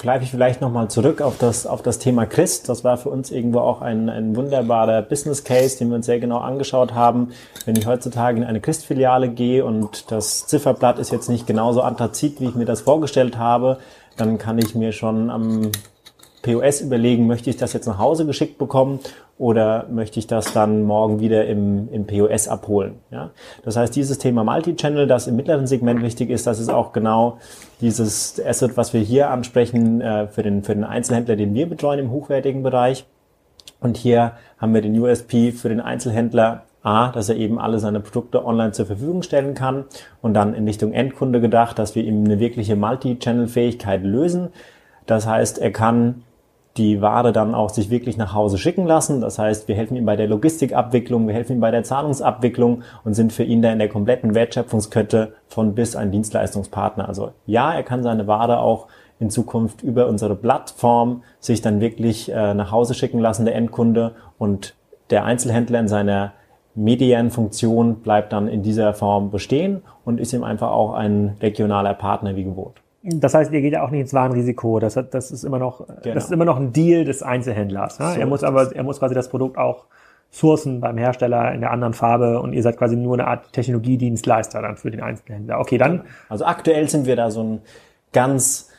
[0.00, 2.68] greife ich vielleicht nochmal zurück auf das, auf das Thema Christ.
[2.70, 6.18] Das war für uns irgendwo auch ein, ein wunderbarer Business Case, den wir uns sehr
[6.18, 7.32] genau angeschaut haben.
[7.66, 12.40] Wenn ich heutzutage in eine Christ-Filiale gehe und das Zifferblatt ist jetzt nicht genauso anthrazit,
[12.40, 13.78] wie ich mir das vorgestellt habe,
[14.16, 15.70] dann kann ich mir schon am
[16.42, 19.00] POS überlegen, möchte ich das jetzt nach Hause geschickt bekommen
[19.40, 22.96] oder möchte ich das dann morgen wieder im, im POS abholen.
[23.10, 23.30] Ja?
[23.64, 27.38] Das heißt, dieses Thema Multi-Channel, das im mittleren Segment wichtig ist, das ist auch genau
[27.80, 32.00] dieses Asset, was wir hier ansprechen äh, für, den, für den Einzelhändler, den wir betreuen
[32.00, 33.06] im hochwertigen Bereich.
[33.80, 38.00] Und hier haben wir den USP für den Einzelhändler A, dass er eben alle seine
[38.00, 39.84] Produkte online zur Verfügung stellen kann
[40.20, 44.48] und dann in Richtung Endkunde gedacht, dass wir ihm eine wirkliche Multi-Channel-Fähigkeit lösen.
[45.06, 46.24] Das heißt, er kann
[46.76, 49.20] die Ware dann auch sich wirklich nach Hause schicken lassen.
[49.20, 53.14] Das heißt, wir helfen ihm bei der Logistikabwicklung, wir helfen ihm bei der Zahlungsabwicklung und
[53.14, 57.08] sind für ihn da in der kompletten Wertschöpfungskette von bis ein Dienstleistungspartner.
[57.08, 58.86] Also ja, er kann seine Ware auch
[59.18, 64.14] in Zukunft über unsere Plattform sich dann wirklich äh, nach Hause schicken lassen, der Endkunde
[64.38, 64.74] und
[65.10, 66.32] der Einzelhändler in seiner
[66.74, 71.94] mediären Funktion bleibt dann in dieser Form bestehen und ist ihm einfach auch ein regionaler
[71.94, 72.80] Partner wie gewohnt.
[73.02, 74.78] Das heißt, ihr geht ja auch nicht ins Warenrisiko.
[74.78, 76.14] Das, das ist immer noch, genau.
[76.14, 77.98] das ist immer noch ein Deal des Einzelhändlers.
[77.98, 78.12] Ne?
[78.14, 79.86] So er muss aber, er muss quasi das Produkt auch
[80.30, 84.62] sourcen beim Hersteller in der anderen Farbe und ihr seid quasi nur eine Art Technologiedienstleister
[84.62, 85.58] dann für den Einzelhändler.
[85.60, 86.02] Okay, dann.
[86.28, 87.62] Also aktuell sind wir da so ein
[88.12, 88.69] ganz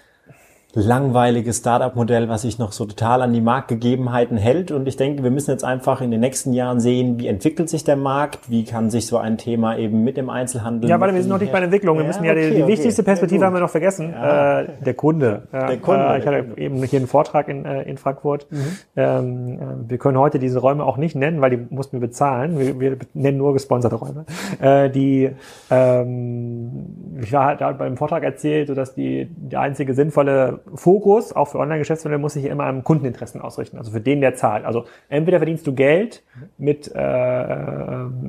[0.74, 4.72] langweiliges Startup-Modell, was sich noch so total an die Marktgegebenheiten hält.
[4.72, 7.84] Und ich denke, wir müssen jetzt einfach in den nächsten Jahren sehen, wie entwickelt sich
[7.84, 10.90] der Markt, wie kann sich so ein Thema eben mit dem Einzelhandel.
[10.90, 11.98] Ja, weil wir sind noch nicht bei der Entwicklung.
[11.98, 14.12] Wir müssen ja, okay, die, die okay, wichtigste Perspektive haben wir noch vergessen.
[14.12, 14.62] Ja.
[14.62, 15.44] Äh, der Kunde.
[15.52, 16.06] Ja, der Kunde.
[16.06, 16.62] Äh, ich hatte Kunde.
[16.62, 18.48] eben hier einen Vortrag in, äh, in Frankfurt.
[18.50, 18.58] Mhm.
[18.96, 22.58] Ähm, äh, wir können heute diese Räume auch nicht nennen, weil die mussten wir bezahlen.
[22.58, 24.26] Wir, wir nennen nur gesponserte Räume.
[24.62, 25.32] Äh, die,
[25.70, 31.34] ähm, ich war halt da beim Vortrag erzählt, so dass die, die einzige sinnvolle Fokus,
[31.34, 34.66] auch für Online-Geschäftsmodelle, muss sich immer am Kundeninteressen ausrichten, also für den, der zahlt.
[34.66, 36.24] Also entweder verdienst du Geld
[36.58, 37.56] mit, äh,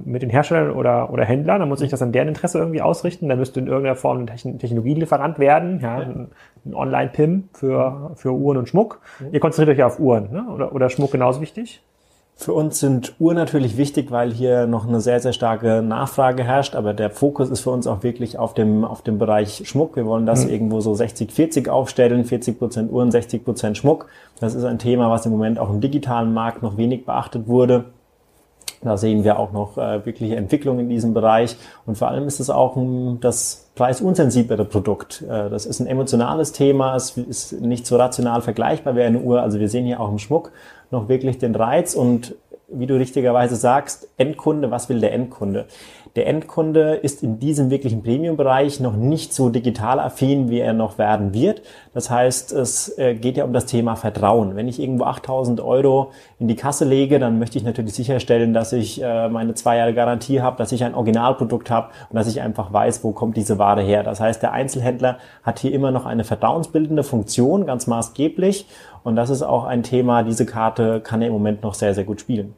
[0.05, 3.29] mit den Herstellern oder, oder Händlern, dann muss sich das an deren Interesse irgendwie ausrichten,
[3.29, 4.27] dann müsste in irgendeiner Form ein
[4.59, 6.29] Technologielieferant werden, ja, ein,
[6.65, 9.01] ein Online-PIM für, für Uhren und Schmuck.
[9.31, 10.47] Ihr konzentriert euch ja auf Uhren, ne?
[10.53, 11.83] oder, oder Schmuck genauso wichtig?
[12.35, 16.75] Für uns sind Uhren natürlich wichtig, weil hier noch eine sehr, sehr starke Nachfrage herrscht.
[16.75, 19.95] Aber der Fokus ist für uns auch wirklich auf dem, auf dem Bereich Schmuck.
[19.95, 20.51] Wir wollen das mhm.
[20.51, 22.25] irgendwo so 60-40 aufstellen.
[22.25, 24.09] 40 Prozent Uhren, 60 Prozent Schmuck.
[24.41, 27.85] Das ist ein Thema, was im Moment auch im digitalen Markt noch wenig beachtet wurde.
[28.83, 31.57] Da sehen wir auch noch äh, wirkliche Entwicklung in diesem Bereich.
[31.87, 35.23] Und vor allem ist es auch ein, das preisunsensiblere Produkt.
[35.23, 36.97] Äh, das ist ein emotionales Thema.
[36.97, 39.43] Es ist nicht so rational vergleichbar wie eine Uhr.
[39.43, 40.51] Also wir sehen hier auch im Schmuck
[40.91, 42.35] noch wirklich den Reiz und
[42.75, 45.67] wie du richtigerweise sagst, Endkunde, was will der Endkunde?
[46.15, 50.99] Der Endkunde ist in diesem wirklichen Premium-Bereich noch nicht so digital affin, wie er noch
[50.99, 51.63] werden wird.
[51.95, 54.55] Das heißt, es äh, geht ja um das Thema Vertrauen.
[54.55, 58.75] Wenn ich irgendwo 8000 Euro in die Kasse lege, dann möchte ich natürlich sicherstellen, dass
[58.75, 62.43] ich äh, meine zwei Jahre Garantie habe, dass ich ein Originalprodukt habe und dass ich
[62.43, 64.03] einfach weiß, wo kommt diese Ware her.
[64.03, 68.67] Das heißt, der Einzelhändler hat hier immer noch eine vertrauensbildende Funktion, ganz maßgeblich.
[69.03, 72.05] Und das ist auch ein Thema, diese Karte kann er im Moment noch sehr, sehr
[72.05, 72.55] gut spielen.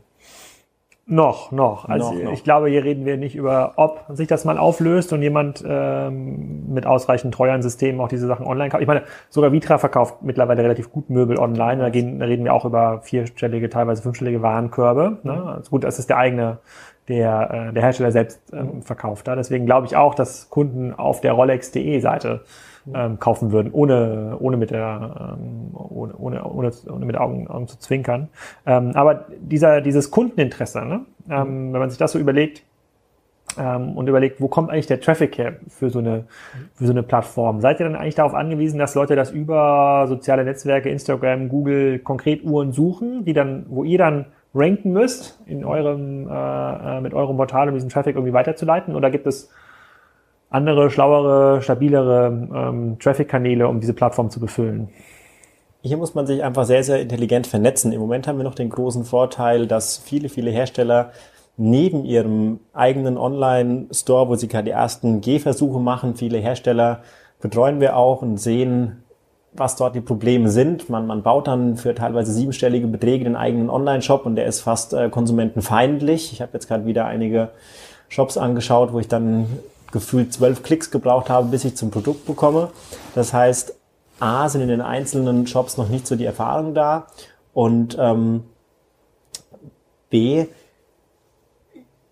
[1.07, 1.87] Noch, noch.
[1.87, 2.33] Also noch, noch.
[2.33, 6.73] ich glaube, hier reden wir nicht über, ob sich das mal auflöst und jemand ähm,
[6.73, 8.81] mit ausreichend treuern Systemen auch diese Sachen online kauft.
[8.81, 11.83] Ich meine, sogar Vitra verkauft mittlerweile relativ gut Möbel online.
[11.83, 15.19] Da, gehen, da reden wir auch über vierstellige, teilweise fünfstellige Warenkörbe.
[15.25, 15.43] Ne?
[15.57, 16.59] Also gut, das ist der eigene,
[17.09, 19.29] der, äh, der Hersteller selbst ähm, verkauft.
[19.29, 19.37] Da.
[19.37, 22.41] Deswegen glaube ich auch, dass Kunden auf der Rolex.de Seite
[22.93, 27.69] ähm, kaufen würden, ohne, ohne mit der, ähm, ohne, ohne, ohne, ohne mit Augen, Augen
[27.69, 28.29] zu zwinkern.
[28.67, 31.01] Ähm, aber dieser, dieses Kundeninteresse, ne?
[31.31, 32.63] ähm, wenn man sich das so überlegt,
[33.59, 36.25] ähm, und überlegt, wo kommt eigentlich der Traffic her für so eine
[36.75, 37.61] für so eine Plattform?
[37.61, 42.45] Seid ihr dann eigentlich darauf angewiesen, dass Leute das über soziale Netzwerke, Instagram, Google konkret
[42.45, 47.37] Uhren suchen, die dann, wo ihr dann ranken müsst in eurem äh, äh mit eurem
[47.37, 48.95] Portal, um diesen Traffic irgendwie weiterzuleiten?
[48.97, 49.51] Oder gibt es
[50.55, 54.89] andere, schlauere, stabilere ähm, Traffic-Kanäle, um diese Plattform zu befüllen?
[55.83, 57.93] Hier muss man sich einfach sehr, sehr intelligent vernetzen.
[57.93, 61.11] Im Moment haben wir noch den großen Vorteil, dass viele, viele Hersteller
[61.57, 67.03] neben ihrem eigenen Online-Store, wo sie gerade die ersten Gehversuche machen, viele Hersteller
[67.41, 69.03] betreuen wir auch und sehen,
[69.53, 70.89] was dort die Probleme sind.
[70.89, 74.95] Man, man baut dann für teilweise siebenstellige Beträge den eigenen Online-Shop und der ist fast
[74.95, 76.33] äh, konsumentenfeindlich.
[76.33, 77.51] Ich habe jetzt gerade wieder einige
[78.09, 79.47] Shops angeschaut, wo ich dann
[79.95, 82.71] gefühlt zwölf Klicks gebraucht habe, bis ich zum Produkt bekomme.
[83.15, 83.75] Das heißt,
[84.21, 87.07] A, sind in den einzelnen Shops noch nicht so die Erfahrungen da
[87.53, 88.43] und ähm,
[90.11, 90.47] B,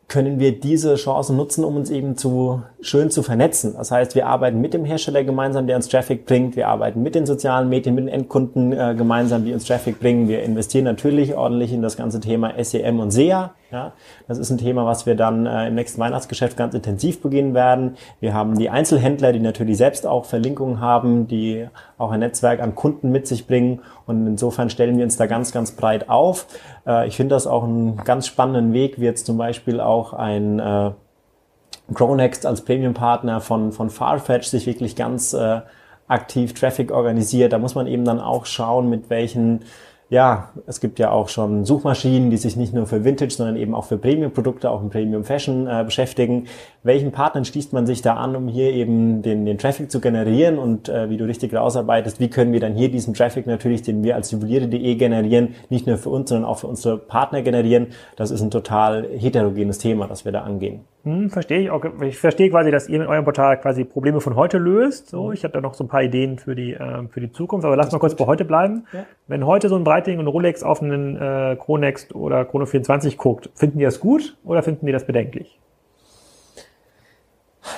[0.09, 3.74] können wir diese Chance nutzen, um uns eben zu schön zu vernetzen.
[3.78, 6.55] Das heißt, wir arbeiten mit dem Hersteller gemeinsam, der uns Traffic bringt.
[6.55, 10.28] Wir arbeiten mit den sozialen Medien, mit den Endkunden äh, gemeinsam, die uns Traffic bringen.
[10.28, 13.55] Wir investieren natürlich ordentlich in das ganze Thema SEM und SEA.
[13.73, 13.93] Ja,
[14.29, 17.97] das ist ein Thema, was wir dann äh, im nächsten Weihnachtsgeschäft ganz intensiv beginnen werden.
[18.20, 21.66] Wir haben die Einzelhändler, die natürlich selbst auch Verlinkungen haben, die
[21.97, 23.81] auch ein Netzwerk an Kunden mit sich bringen.
[24.07, 26.47] Und insofern stellen wir uns da ganz, ganz breit auf.
[26.87, 30.59] Äh, ich finde das auch einen ganz spannenden Weg, wie jetzt zum Beispiel auch ein
[30.59, 30.91] äh,
[31.95, 35.62] Gronext als Premium-Partner von, von Farfetch sich wirklich ganz äh,
[36.09, 37.55] aktiv Traffic organisiert.
[37.55, 39.61] Da muss man eben dann auch schauen, mit welchen
[40.13, 43.75] ja, es gibt ja auch schon Suchmaschinen, die sich nicht nur für Vintage, sondern eben
[43.75, 46.49] auch für Premium-Produkte, auch im Premium Fashion äh, beschäftigen.
[46.83, 50.59] Welchen Partnern schließt man sich da an, um hier eben den, den Traffic zu generieren?
[50.59, 54.05] Und äh, wie du richtig rausarbeitest, wie können wir dann hier diesen Traffic natürlich, den
[54.05, 57.87] wir als Juweliere.de generieren, nicht nur für uns, sondern auch für unsere Partner generieren?
[58.17, 60.81] Das ist ein total heterogenes Thema, das wir da angehen.
[61.05, 61.70] Hm, verstehe ich.
[61.70, 61.90] Okay.
[62.07, 65.09] Ich verstehe quasi, dass ihr mit eurem Portal quasi Probleme von heute löst.
[65.09, 65.32] So, mhm.
[65.32, 67.66] ich habe da noch so ein paar Ideen für die äh, für die Zukunft.
[67.66, 68.86] Aber lass mal kurz bei heute bleiben.
[68.92, 69.05] Ja.
[69.26, 73.50] Wenn heute so ein Breitling und Rolex auf einen äh, Chronext oder Chrono 24 guckt,
[73.55, 75.59] finden die das gut oder finden die das bedenklich?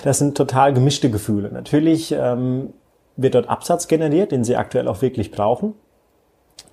[0.02, 1.50] Das sind total gemischte Gefühle.
[1.50, 2.74] Natürlich ähm,
[3.16, 5.74] wird dort Absatz generiert, den sie aktuell auch wirklich brauchen.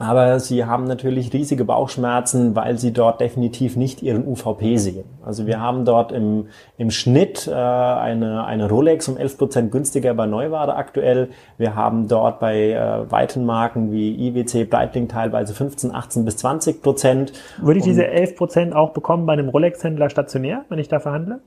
[0.01, 5.03] Aber sie haben natürlich riesige Bauchschmerzen, weil sie dort definitiv nicht ihren UVP sehen.
[5.23, 6.47] Also wir haben dort im,
[6.79, 11.29] im Schnitt äh, eine, eine Rolex um 11 Prozent günstiger bei Neuware aktuell.
[11.59, 16.81] Wir haben dort bei äh, weiten Marken wie IWC, Breitling teilweise 15, 18 bis 20
[16.81, 17.33] Prozent.
[17.61, 21.41] Würde ich diese 11 Prozent auch bekommen bei einem Rolex-Händler stationär, wenn ich da verhandle?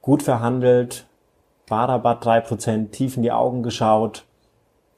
[0.00, 1.04] Gut verhandelt,
[1.68, 4.24] Barrabatt 3 Prozent, tief in die Augen geschaut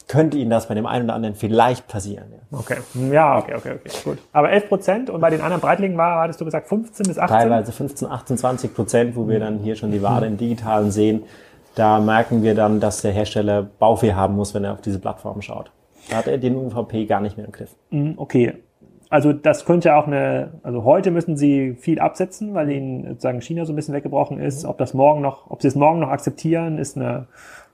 [0.09, 2.27] könnte Ihnen das bei dem einen oder anderen vielleicht passieren.
[2.31, 2.59] Ja.
[2.59, 2.77] Okay,
[3.11, 4.19] ja, okay, okay, okay, gut.
[4.33, 7.37] Aber 11 Prozent und bei den anderen Breitlingen war, hattest du gesagt, 15 bis 18?
[7.37, 11.25] Teilweise 15, 18, 20 Prozent, wo wir dann hier schon die Ware im Digitalen sehen.
[11.75, 15.43] Da merken wir dann, dass der Hersteller Bauchweh haben muss, wenn er auf diese Plattform
[15.43, 15.71] schaut.
[16.09, 17.75] Da hat er den UVP gar nicht mehr im Griff.
[17.91, 18.55] Mhm, okay.
[19.09, 23.65] Also das könnte auch eine, also heute müssen sie viel absetzen, weil ihnen sozusagen China
[23.65, 24.65] so ein bisschen weggebrochen ist.
[24.65, 27.27] Ob das morgen noch, ob sie es morgen noch akzeptieren, ist eine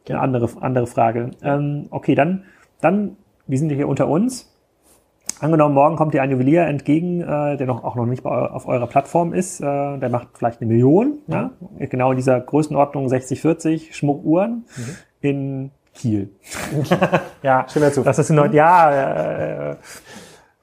[0.09, 1.31] eine andere, andere Frage.
[1.43, 2.45] Ähm, okay, dann,
[2.81, 4.49] dann, wir sind hier unter uns.
[5.41, 8.69] Angenommen, morgen kommt dir ein Juwelier entgegen, äh, der noch, auch noch nicht bei, auf
[8.69, 9.61] eurer Plattform ist.
[9.61, 9.65] Äh,
[9.99, 11.19] der macht vielleicht eine Million.
[11.27, 11.51] Ja.
[11.79, 11.87] ja?
[11.87, 14.97] Genau in dieser Größenordnung 60-40 Schmuckuhren mhm.
[15.21, 16.31] in Kiel.
[17.43, 18.05] ja, schöner Zufall.
[18.05, 19.77] Das ist ein, ja, äh,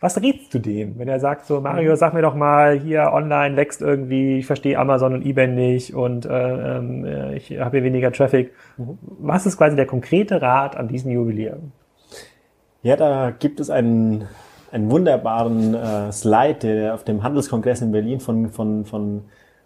[0.02, 3.58] Was rätst du dem, wenn er sagt so, Mario, sag mir doch mal, hier online
[3.58, 8.12] wächst irgendwie, ich verstehe Amazon und eBay nicht und äh, äh, ich habe hier weniger
[8.14, 8.54] Traffic.
[8.78, 8.98] Mhm.
[9.02, 11.74] Was ist quasi der konkrete Rat an diesem Jubiläum?
[12.82, 14.26] Ja, da gibt es einen,
[14.72, 19.24] einen wunderbaren äh, Slide, der auf dem Handelskongress in Berlin von, von, von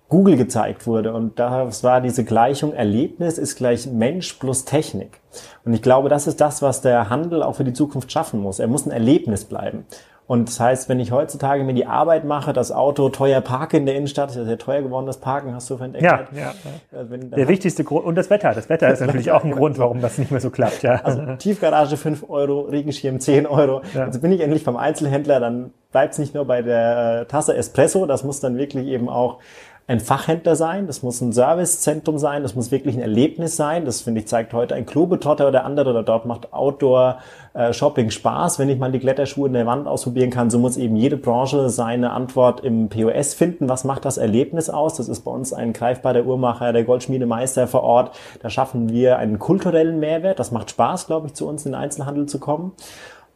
[0.09, 1.13] Google gezeigt wurde.
[1.13, 5.19] Und das war diese Gleichung, Erlebnis ist gleich Mensch plus Technik.
[5.63, 8.57] Und ich glaube, das ist das, was der Handel auch für die Zukunft schaffen muss.
[8.57, 9.85] Er muss ein Erlebnis bleiben.
[10.25, 13.85] Und das heißt, wenn ich heutzutage mir die Arbeit mache, das Auto teuer parke in
[13.85, 16.03] der Innenstadt, ist ja sehr teuer geworden, das Parken, hast du entdeckt?
[16.03, 16.53] Ja, ja.
[16.91, 17.09] ja.
[17.09, 18.53] Wenn, der wichtigste Grund, und das Wetter.
[18.53, 21.01] Das Wetter ist natürlich auch ein Grund, warum das nicht mehr so klappt, ja.
[21.03, 23.81] Also Tiefgarage 5 Euro, Regenschirm 10 Euro.
[23.93, 24.05] Ja.
[24.05, 28.05] Also bin ich endlich beim Einzelhändler, dann bleibt es nicht nur bei der Tasse Espresso,
[28.05, 29.39] das muss dann wirklich eben auch
[29.85, 33.83] ein Fachhändler sein, das muss ein Servicezentrum sein, das muss wirklich ein Erlebnis sein.
[33.83, 37.17] Das finde ich zeigt heute ein Klobetrotter oder andere oder dort macht Outdoor
[37.53, 40.49] äh, Shopping Spaß, wenn ich mal die Kletterschuhe in der Wand ausprobieren kann.
[40.49, 43.67] So muss eben jede Branche seine Antwort im POS finden.
[43.67, 44.95] Was macht das Erlebnis aus?
[44.95, 48.15] Das ist bei uns ein greifbar der Uhrmacher, der Goldschmiedemeister vor Ort.
[48.41, 50.39] Da schaffen wir einen kulturellen Mehrwert.
[50.39, 52.71] Das macht Spaß, glaube ich, zu uns in den Einzelhandel zu kommen.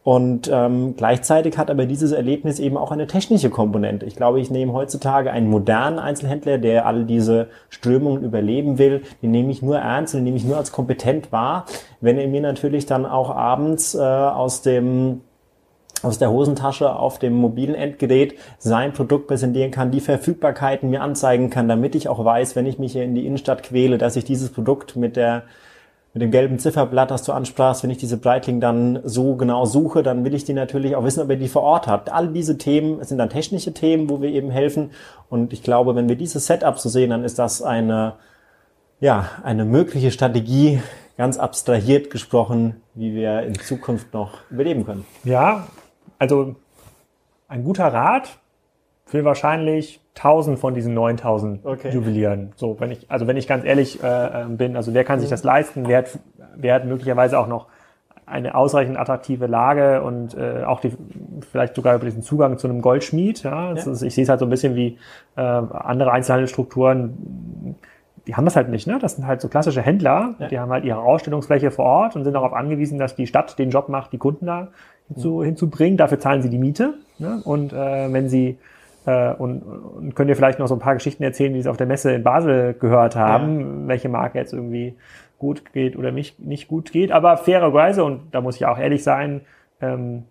[0.08, 4.06] Und ähm, gleichzeitig hat aber dieses Erlebnis eben auch eine technische Komponente.
[4.06, 9.32] Ich glaube, ich nehme heutzutage einen modernen Einzelhändler, der all diese Strömungen überleben will, den
[9.32, 11.66] nehme ich nur ernst und den nehme ich nur als kompetent wahr,
[12.00, 15.20] wenn er mir natürlich dann auch abends äh, aus dem
[16.02, 21.50] aus der Hosentasche auf dem mobilen Endgerät sein Produkt präsentieren kann, die Verfügbarkeiten mir anzeigen
[21.50, 24.24] kann, damit ich auch weiß, wenn ich mich hier in die Innenstadt quäle, dass ich
[24.24, 25.42] dieses Produkt mit der
[26.14, 30.02] mit dem gelben Zifferblatt, das du ansprachst, wenn ich diese Breitling dann so genau suche,
[30.02, 32.10] dann will ich die natürlich auch wissen, ob er die vor Ort hat.
[32.10, 34.90] All diese Themen sind dann technische Themen, wo wir eben helfen.
[35.28, 38.14] Und ich glaube, wenn wir dieses Setup so sehen, dann ist das eine,
[39.00, 40.80] ja, eine mögliche Strategie,
[41.18, 45.04] ganz abstrahiert gesprochen, wie wir in Zukunft noch überleben können.
[45.24, 45.66] Ja,
[46.18, 46.54] also
[47.48, 48.38] ein guter Rat
[49.14, 51.90] will wahrscheinlich 1000 von diesen 9000 okay.
[51.90, 52.52] Juwelieren.
[52.56, 54.06] So, wenn ich, also wenn ich ganz ehrlich äh,
[54.42, 55.86] ähm, bin, also wer kann sich das leisten?
[55.86, 56.18] Wer hat,
[56.56, 57.66] wer hat möglicherweise auch noch
[58.26, 60.92] eine ausreichend attraktive Lage und äh, auch die,
[61.50, 63.42] vielleicht sogar über diesen Zugang zu einem Goldschmied.
[63.42, 63.72] Ja, ja.
[63.72, 64.98] Ist, ich sehe es halt so ein bisschen wie
[65.36, 67.76] äh, andere Einzelhandelsstrukturen.
[68.26, 68.98] Die haben das halt nicht, ne?
[69.00, 70.48] Das sind halt so klassische Händler, ja.
[70.48, 73.70] die haben halt ihre Ausstellungsfläche vor Ort und sind darauf angewiesen, dass die Stadt den
[73.70, 74.68] Job macht, die Kunden da
[75.08, 75.44] hinzu, mhm.
[75.44, 75.96] hinzubringen.
[75.96, 76.94] Dafür zahlen sie die Miete.
[77.18, 77.40] Ne?
[77.44, 78.58] Und äh, wenn sie
[79.08, 81.78] äh, und, und könnt ihr vielleicht noch so ein paar Geschichten erzählen, die Sie auf
[81.78, 83.88] der Messe in Basel gehört haben, ja.
[83.88, 84.96] welche Marke jetzt irgendwie
[85.38, 87.10] gut geht oder nicht, nicht gut geht.
[87.10, 89.40] Aber fairerweise, und da muss ich auch ehrlich sein,
[89.80, 90.24] ähm,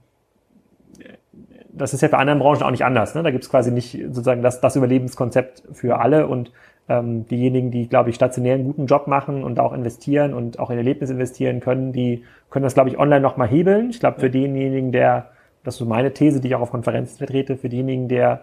[1.70, 3.16] das ist ja für andere Branchen auch nicht anders.
[3.16, 3.24] Ne?
[3.24, 6.52] Da gibt es quasi nicht sozusagen das, das Überlebenskonzept für alle und
[6.88, 10.70] ähm, diejenigen, die, glaube ich, stationär einen guten Job machen und auch investieren und auch
[10.70, 13.90] in Erlebnis investieren können, die können das, glaube ich, online nochmal hebeln.
[13.90, 15.32] Ich glaube, für denjenigen, der,
[15.64, 18.42] das ist so meine These, die ich auch auf Konferenzen vertrete, für denjenigen, der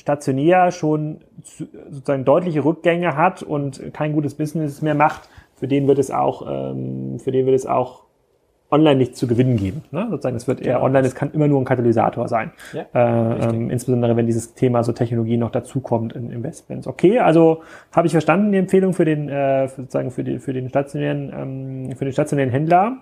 [0.00, 1.20] stationär schon
[1.90, 6.46] sozusagen deutliche Rückgänge hat und kein gutes Business mehr macht, für den wird es auch,
[6.48, 8.04] ähm, für den wird es auch
[8.70, 9.82] online nichts zu gewinnen geben.
[9.90, 10.06] Ne?
[10.10, 12.52] Sozusagen, es wird eher online, es kann immer nur ein Katalysator sein.
[12.72, 16.86] Ja, äh, ähm, insbesondere wenn dieses Thema so Technologie noch dazukommt in Investments.
[16.86, 20.68] Okay, also habe ich verstanden die Empfehlung für den äh, sozusagen für, die, für den
[20.68, 22.98] stationären ähm, für den stationären Händler.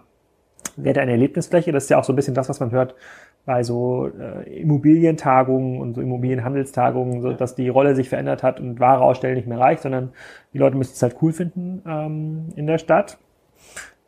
[0.80, 2.94] Wäre eine Erlebnisfläche, das ist ja auch so ein bisschen das, was man hört
[3.44, 8.78] bei so äh, Immobilientagungen und so Immobilienhandelstagungen, so, dass die Rolle sich verändert hat und
[8.78, 10.10] Ware ausstellen nicht mehr reicht, sondern
[10.52, 13.18] die Leute müssen es halt cool finden ähm, in der Stadt.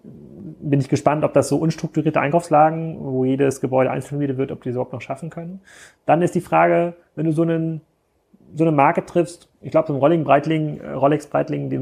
[0.02, 4.62] Bin ich gespannt, ob das so unstrukturierte Einkaufslagen, wo jedes Gebäude einzeln wieder wird, ob
[4.62, 5.60] die es überhaupt noch schaffen können.
[6.06, 7.82] Dann ist die Frage, wenn du so einen
[8.54, 11.78] so eine Marke triffst, ich glaube, so ein Rolling Breitling, äh, Rolex Breitling, die,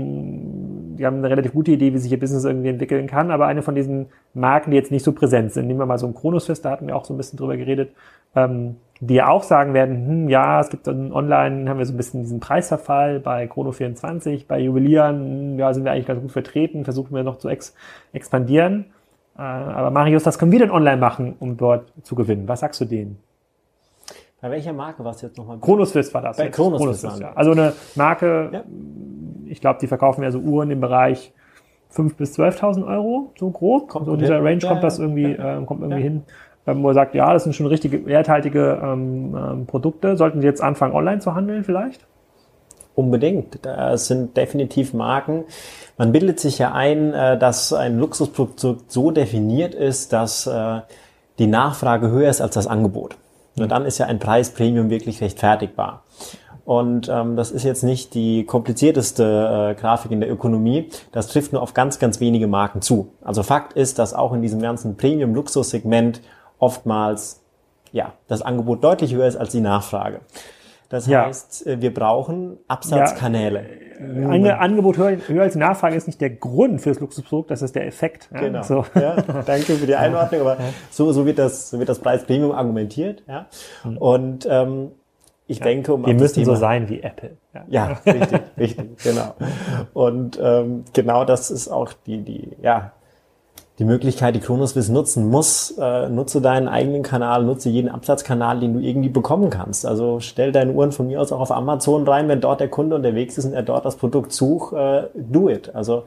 [0.99, 3.63] die haben eine relativ gute Idee, wie sich ihr Business irgendwie entwickeln kann, aber eine
[3.63, 6.65] von diesen Marken, die jetzt nicht so präsent sind, nehmen wir mal so ein Kronosfest,
[6.65, 7.93] da hatten wir auch so ein bisschen drüber geredet,
[8.35, 11.95] ähm, die ja auch sagen werden, hm, ja, es gibt dann online, haben wir so
[11.95, 16.33] ein bisschen diesen Preisverfall bei Chrono24, bei Juwelieren, hm, ja, sind wir eigentlich ganz gut
[16.33, 17.75] vertreten, versuchen wir noch zu ex
[18.13, 18.87] expandieren.
[19.37, 22.49] Äh, aber Marius, was können wir denn online machen, um dort zu gewinnen?
[22.49, 23.19] Was sagst du denen?
[24.41, 25.59] Bei welcher Marke war es jetzt nochmal?
[25.59, 26.37] Chronoswiss war das.
[26.37, 27.33] Bei Chronoswiss, Chronoswiss ja.
[27.35, 28.65] Also eine Marke, ja.
[29.51, 31.33] Ich glaube, die verkaufen ja so Uhren im Bereich
[31.95, 33.89] 5.000 bis 12.000 Euro, so grob.
[33.89, 36.23] Kommt so in dieser Range kommt das irgendwie, äh, kommt irgendwie hin.
[36.67, 40.17] Ähm, wo er sagt, ja, das sind schon richtige, werthaltige ähm, ähm, Produkte.
[40.17, 42.07] Sollten Sie jetzt anfangen, online zu handeln vielleicht?
[42.95, 43.65] Unbedingt.
[43.65, 45.45] Das sind definitiv Marken.
[45.97, 50.81] Man bildet sich ja ein, äh, dass ein Luxusprodukt so definiert ist, dass äh,
[51.39, 53.17] die Nachfrage höher ist als das Angebot.
[53.57, 56.03] Nur dann ist ja ein Preispremium wirklich rechtfertigbar.
[56.69, 60.91] Und ähm, das ist jetzt nicht die komplizierteste äh, Grafik in der Ökonomie.
[61.13, 63.09] Das trifft nur auf ganz, ganz wenige Marken zu.
[63.23, 66.21] Also Fakt ist, dass auch in diesem ganzen Premium-Luxus-Segment
[66.59, 67.41] oftmals
[67.91, 70.21] ja, das Angebot deutlich höher ist als die Nachfrage.
[70.91, 71.25] Das ja.
[71.25, 73.65] heißt, äh, wir brauchen Absatzkanäle.
[73.99, 77.51] Ja, ein Angebot höher, höher, als die Nachfrage ist nicht der Grund für das Luxusprodukt,
[77.51, 78.29] das ist der Effekt.
[78.31, 78.63] Ja, genau.
[78.63, 78.85] So.
[78.95, 79.17] Ja,
[79.47, 80.59] danke für die Einordnung, aber
[80.91, 83.23] so, so wird das, so wird das Preispremium argumentiert.
[83.27, 83.47] Ja.
[83.85, 83.97] Mhm.
[83.97, 84.91] Und ähm,
[85.49, 87.37] ich denke, um wir müssen Thema, so sein wie Apple.
[87.55, 89.35] Ja, ja richtig, richtig, genau.
[89.95, 92.93] Und ähm, genau das ist auch die, die, ja,
[93.79, 95.71] die Möglichkeit, die Kronoswiss nutzen muss.
[95.79, 99.87] Äh, nutze deinen eigenen Kanal, nutze jeden Absatzkanal, den du irgendwie bekommen kannst.
[99.87, 102.97] Also stell deine Uhren von mir aus auch auf Amazon rein, wenn dort der Kunde
[102.97, 105.75] unterwegs ist und er dort das Produkt sucht, äh, do it.
[105.75, 106.03] Also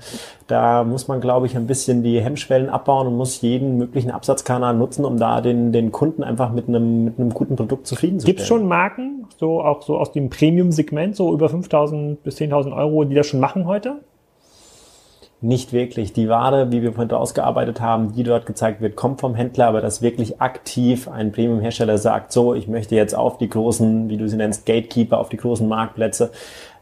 [0.48, 4.74] da muss man, glaube ich, ein bisschen die Hemmschwellen abbauen und muss jeden möglichen Absatzkanal
[4.76, 8.26] nutzen, um da den, den Kunden einfach mit einem, mit einem guten Produkt zufrieden zu
[8.26, 12.76] Gibt es schon Marken, so auch so aus dem Premium-Segment, so über 5.000 bis 10.000
[12.76, 14.02] Euro, die das schon machen heute?
[15.42, 16.14] Nicht wirklich.
[16.14, 19.82] Die Ware, wie wir vorhin ausgearbeitet haben, die dort gezeigt wird, kommt vom Händler, aber
[19.82, 24.30] dass wirklich aktiv ein Premium-Hersteller sagt, so, ich möchte jetzt auf die großen, wie du
[24.30, 26.32] sie nennst, Gatekeeper, auf die großen Marktplätze,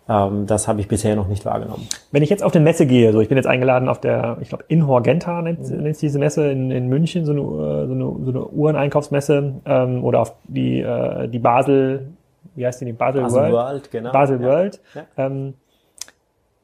[0.10, 1.88] ähm, das habe ich bisher noch nicht wahrgenommen.
[2.12, 4.50] Wenn ich jetzt auf eine Messe gehe, so ich bin jetzt eingeladen auf der, ich
[4.50, 5.84] glaube, Inhorgenta nennt, mhm.
[5.84, 10.22] nennt diese Messe in, in München, so eine, so eine, so eine Uhreneinkaufsmesse ähm, oder
[10.22, 12.08] auf die, äh, die Basel,
[12.56, 13.54] wie heißt die, die Basel, Basel World?
[13.54, 14.12] World genau.
[14.12, 14.48] Basel ja.
[14.48, 14.82] World.
[14.96, 15.04] Ja.
[15.18, 15.54] Ähm,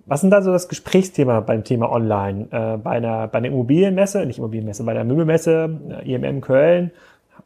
[0.05, 2.47] was ist da so das Gesprächsthema beim Thema Online?
[2.51, 6.91] Äh, bei, einer, bei einer Immobilienmesse, nicht Immobilienmesse, bei einer Möbelmesse, äh, IMM Köln,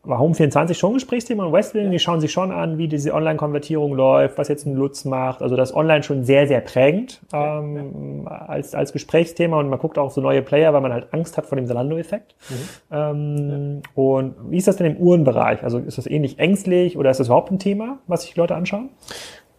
[0.04, 3.94] war Home24 schon ein Gesprächsthema und Westwing, die schauen sich schon an, wie diese Online-Konvertierung
[3.94, 5.42] läuft, was jetzt ein Lutz macht.
[5.42, 10.12] Also das Online schon sehr, sehr prägend ähm, als, als Gesprächsthema und man guckt auch
[10.12, 12.36] so neue Player, weil man halt Angst hat vor dem Salando-Effekt.
[12.50, 12.56] Mhm.
[12.92, 14.02] Ähm, ja.
[14.02, 15.64] Und wie ist das denn im Uhrenbereich?
[15.64, 18.90] Also ist das ähnlich ängstlich oder ist das überhaupt ein Thema, was sich Leute anschauen?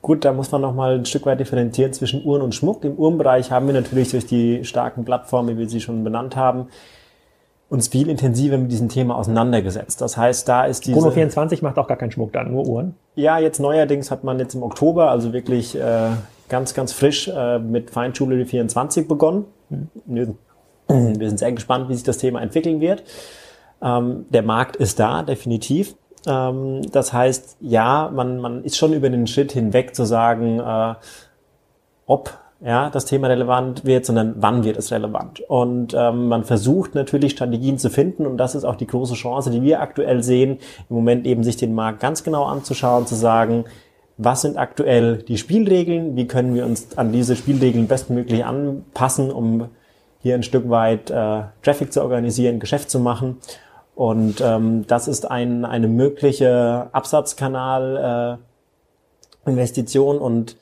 [0.02, 2.84] Gut, da muss man nochmal ein Stück weit differenzieren zwischen Uhren und Schmuck.
[2.84, 6.68] Im Uhrenbereich haben wir natürlich durch die starken Plattformen, wie wir sie schon benannt haben,
[7.68, 10.00] uns viel intensiver mit diesem Thema auseinandergesetzt.
[10.00, 10.98] Das heißt, da ist diese...
[10.98, 12.94] Chrono 24 macht auch gar keinen Schmuck dann, nur Uhren?
[13.14, 16.08] Ja, jetzt neuerdings hat man jetzt im Oktober, also wirklich äh,
[16.48, 19.44] ganz, ganz frisch äh, mit Jewelry 24 begonnen.
[19.68, 19.88] Mhm.
[20.06, 20.38] Wir, sind,
[21.20, 23.04] wir sind sehr gespannt, wie sich das Thema entwickeln wird.
[23.82, 25.94] Ähm, der Markt ist da, definitiv.
[26.26, 30.94] Ähm, das heißt, ja, man, man ist schon über den Schritt hinweg zu sagen, äh,
[32.06, 35.40] ob ja, das Thema relevant wird, sondern wann wird es relevant.
[35.40, 39.50] Und ähm, man versucht natürlich Strategien zu finden und das ist auch die große Chance,
[39.50, 40.58] die wir aktuell sehen,
[40.90, 43.64] im Moment eben sich den Markt ganz genau anzuschauen, zu sagen,
[44.18, 49.68] was sind aktuell die Spielregeln, wie können wir uns an diese Spielregeln bestmöglich anpassen, um
[50.22, 53.38] hier ein Stück weit äh, Traffic zu organisieren, Geschäft zu machen
[54.00, 58.38] und ähm, das ist ein, eine mögliche Absatzkanal
[59.44, 59.50] äh,
[60.18, 60.56] und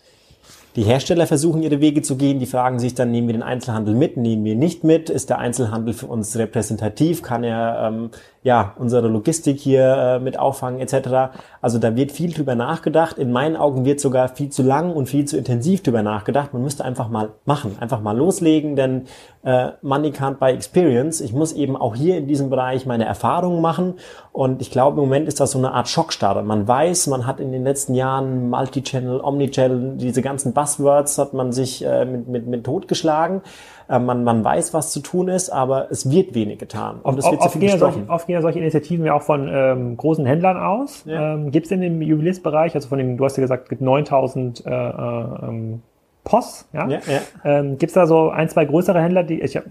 [0.75, 3.95] die Hersteller versuchen ihre Wege zu gehen, die fragen sich dann, nehmen wir den Einzelhandel
[3.95, 8.11] mit, nehmen wir nicht mit, ist der Einzelhandel für uns repräsentativ, kann er ähm,
[8.43, 11.33] ja unsere Logistik hier äh, mit auffangen etc.
[11.61, 13.19] Also da wird viel drüber nachgedacht.
[13.19, 16.53] In meinen Augen wird sogar viel zu lang und viel zu intensiv drüber nachgedacht.
[16.53, 19.07] Man müsste einfach mal machen, einfach mal loslegen, denn
[19.43, 21.21] äh, Money can't buy experience.
[21.21, 23.95] Ich muss eben auch hier in diesem Bereich meine Erfahrungen machen
[24.33, 26.43] und ich glaube, im Moment ist das so eine Art Schockstarter.
[26.43, 31.53] Man weiß, man hat in den letzten Jahren Multi-Channel, Omni-Channel, diese ganzen Buzzwords hat man
[31.53, 33.43] sich äh, mit, mit, mit totgeschlagen.
[33.89, 37.01] Äh, man, man weiß, was zu tun ist, aber es wird wenig getan.
[37.03, 39.97] Und es wird oft, gehen solche, oft gehen ja solche Initiativen ja auch von ähm,
[39.97, 41.05] großen Händlern aus.
[41.07, 41.35] Ja.
[41.35, 43.81] Ähm, gibt es in dem Jubiläumsbereich, also von dem, du hast ja gesagt, es gibt
[43.81, 45.83] 9000 äh, äh, ähm,
[46.25, 46.89] POS, ja?
[46.89, 47.21] ja, ja.
[47.45, 49.65] Ähm, Gibt es da so ein, zwei größere Händler, die, ich hab,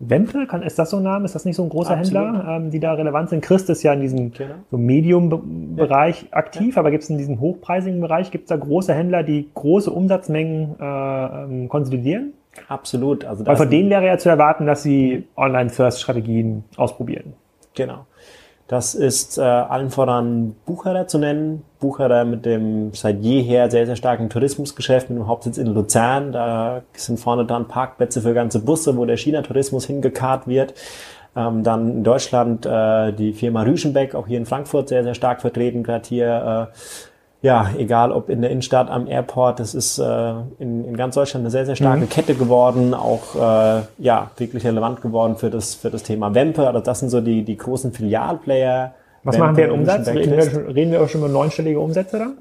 [0.00, 1.26] Wempel, kann, ist das so ein Name?
[1.26, 2.24] Ist das nicht so ein großer Absolut.
[2.24, 3.42] Händler, ähm, die da relevant sind?
[3.42, 4.54] Christ ist ja in diesem genau.
[4.70, 6.28] so Medium-Bereich ja.
[6.32, 9.92] aktiv, aber gibt es in diesem hochpreisigen Bereich, gibt es da große Händler, die große
[9.92, 12.32] Umsatzmengen äh, ähm, konsolidieren?
[12.68, 13.24] Absolut.
[13.24, 17.34] Also Weil von denen wäre ja zu erwarten, dass sie Online-First-Strategien ausprobieren.
[17.74, 18.06] Genau.
[18.70, 21.64] Das ist äh, allen voran Bucherer zu nennen.
[21.80, 26.30] Bucherer mit dem seit jeher sehr, sehr starken Tourismusgeschäft mit dem Hauptsitz in Luzern.
[26.30, 30.74] Da sind vorne dann Parkplätze für ganze Busse, wo der China-Tourismus hingekarrt wird.
[31.34, 35.40] Ähm, dann in Deutschland äh, die Firma Rüschenbeck, auch hier in Frankfurt sehr, sehr stark
[35.40, 36.76] vertreten, gerade hier äh,
[37.42, 41.44] ja, egal ob in der Innenstadt, am Airport, das ist äh, in, in ganz Deutschland
[41.44, 42.08] eine sehr, sehr starke mhm.
[42.10, 46.66] Kette geworden, auch äh, ja, wirklich relevant geworden für das, für das Thema Wempe.
[46.66, 48.92] Also das sind so die, die großen Filialplayer.
[49.24, 50.08] Was Wempe, machen wir in Umsatz?
[50.08, 52.38] Reden wir, reden wir auch schon über neunstellige Umsätze dann?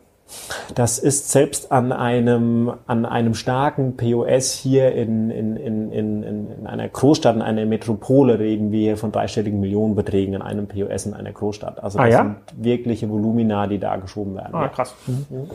[0.75, 6.67] Das ist selbst an einem, an einem starken POS hier in, in, in, in, in
[6.67, 11.32] einer Großstadt, in einer Metropole reden wir von dreistelligen Millionenbeträgen in einem POS in einer
[11.32, 11.84] Großstadt.
[11.84, 12.23] Also ah, das ah, ja?
[12.23, 14.53] sind wirkliche Volumina, die da geschoben werden.
[14.53, 14.95] Ah, krass.
[15.07, 15.49] Mhm.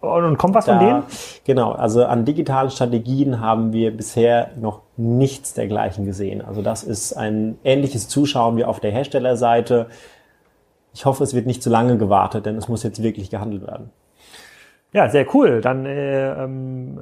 [0.00, 1.02] Und kommt was da, von denen?
[1.44, 6.40] Genau, also an digitalen Strategien haben wir bisher noch nichts dergleichen gesehen.
[6.40, 9.88] Also das ist ein ähnliches Zuschauen wie auf der Herstellerseite
[10.98, 13.90] ich hoffe, es wird nicht zu lange gewartet, denn es muss jetzt wirklich gehandelt werden.
[14.92, 15.60] Ja, sehr cool.
[15.60, 16.98] Dann, äh, ähm,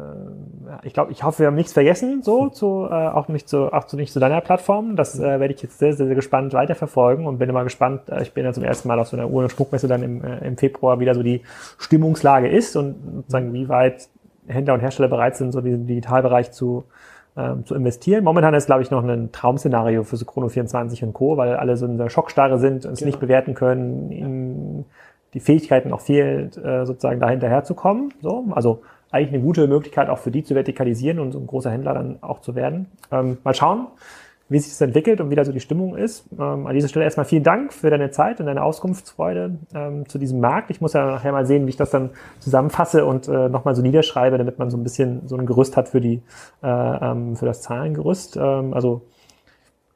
[0.82, 3.72] äh, ich glaube, ich hoffe, wir haben nichts vergessen, so zu, äh, auch nicht zu,
[3.72, 4.96] auch zu nicht zu deiner Plattform.
[4.96, 8.08] Das äh, werde ich jetzt sehr, sehr, sehr gespannt weiterverfolgen und bin immer gespannt.
[8.08, 10.24] Äh, ich bin ja zum ersten Mal auf so einer Uhr- und Schmuckmesse dann im,
[10.24, 11.42] äh, im Februar wieder so die
[11.78, 14.08] Stimmungslage ist und sozusagen wie weit
[14.48, 16.84] Händler und Hersteller bereit sind, so diesen Digitalbereich zu
[17.36, 18.24] ähm, zu investieren.
[18.24, 21.76] Momentan ist, glaube ich, noch ein Traumszenario für so Chrono 24 und Co., weil alle
[21.76, 23.08] so in der Schockstarre sind und es genau.
[23.08, 24.86] nicht bewerten können, ihnen
[25.36, 28.12] die Fähigkeiten auch fehlt, äh, sozusagen da hinterherzukommen.
[28.22, 31.70] So, also eigentlich eine gute Möglichkeit auch für die zu vertikalisieren und so ein großer
[31.70, 32.86] Händler dann auch zu werden.
[33.12, 33.86] Ähm, mal schauen
[34.48, 36.24] wie sich das entwickelt und wie da so die Stimmung ist.
[36.38, 40.18] Ähm, an dieser Stelle erstmal vielen Dank für deine Zeit und deine Auskunftsfreude ähm, zu
[40.18, 40.70] diesem Markt.
[40.70, 43.82] Ich muss ja nachher mal sehen, wie ich das dann zusammenfasse und äh, nochmal so
[43.82, 46.22] niederschreibe, damit man so ein bisschen so ein Gerüst hat für die
[46.62, 48.36] äh, ähm, für das Zahlengerüst.
[48.36, 49.02] Ähm, also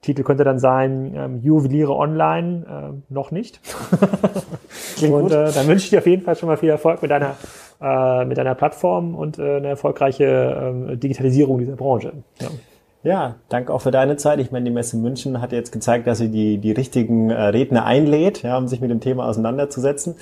[0.02, 3.60] Titel könnte dann sein ähm, Juweliere online, äh, noch nicht.
[5.02, 7.36] und äh, dann wünsche ich dir auf jeden Fall schon mal viel Erfolg mit deiner
[7.82, 12.12] äh, mit deiner Plattform und äh, eine erfolgreiche äh, Digitalisierung dieser Branche.
[12.40, 12.48] Ja.
[13.02, 14.40] Ja, danke auch für deine Zeit.
[14.40, 17.86] Ich meine, die Messe München hat jetzt gezeigt, dass sie die, die richtigen äh, Redner
[17.86, 20.16] einlädt, ja, um sich mit dem Thema auseinanderzusetzen.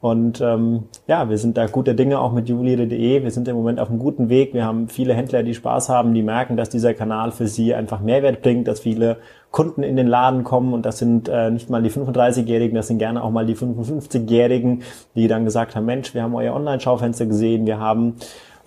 [0.00, 3.22] Und ähm, ja, wir sind da guter Dinge auch mit juweliere.de.
[3.24, 4.54] Wir sind im Moment auf einem guten Weg.
[4.54, 8.00] Wir haben viele Händler, die Spaß haben, die merken, dass dieser Kanal für sie einfach
[8.00, 9.16] Mehrwert bringt, dass viele
[9.50, 12.98] Kunden in den Laden kommen und das sind äh, nicht mal die 35-Jährigen, das sind
[12.98, 14.82] gerne auch mal die 55-Jährigen,
[15.16, 18.16] die dann gesagt haben, Mensch, wir haben euer Online-Schaufenster gesehen, wir haben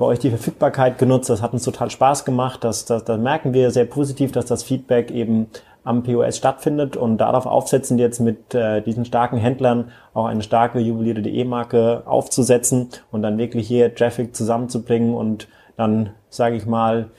[0.01, 1.29] bei euch die Verfügbarkeit genutzt.
[1.29, 2.63] Das hat uns total Spaß gemacht.
[2.63, 5.47] Das, das, das merken wir sehr positiv, dass das Feedback eben
[5.83, 10.79] am POS stattfindet und darauf aufsetzen jetzt mit äh, diesen starken Händlern auch eine starke
[10.79, 17.09] juweliere.de Marke aufzusetzen und dann wirklich hier Traffic zusammenzubringen und dann, sage ich mal,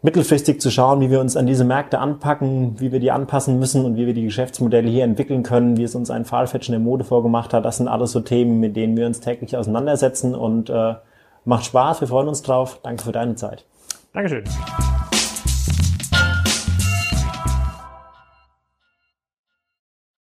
[0.00, 3.84] mittelfristig zu schauen, wie wir uns an diese Märkte anpacken, wie wir die anpassen müssen
[3.84, 7.04] und wie wir die Geschäftsmodelle hier entwickeln können, wie es uns ein Pfahlfetschen der Mode
[7.04, 7.64] vorgemacht hat.
[7.64, 10.94] Das sind alles so Themen, mit denen wir uns täglich auseinandersetzen und äh,
[11.48, 12.80] Macht Spaß, wir freuen uns drauf.
[12.82, 13.64] Danke für deine Zeit.
[14.12, 14.44] Dankeschön.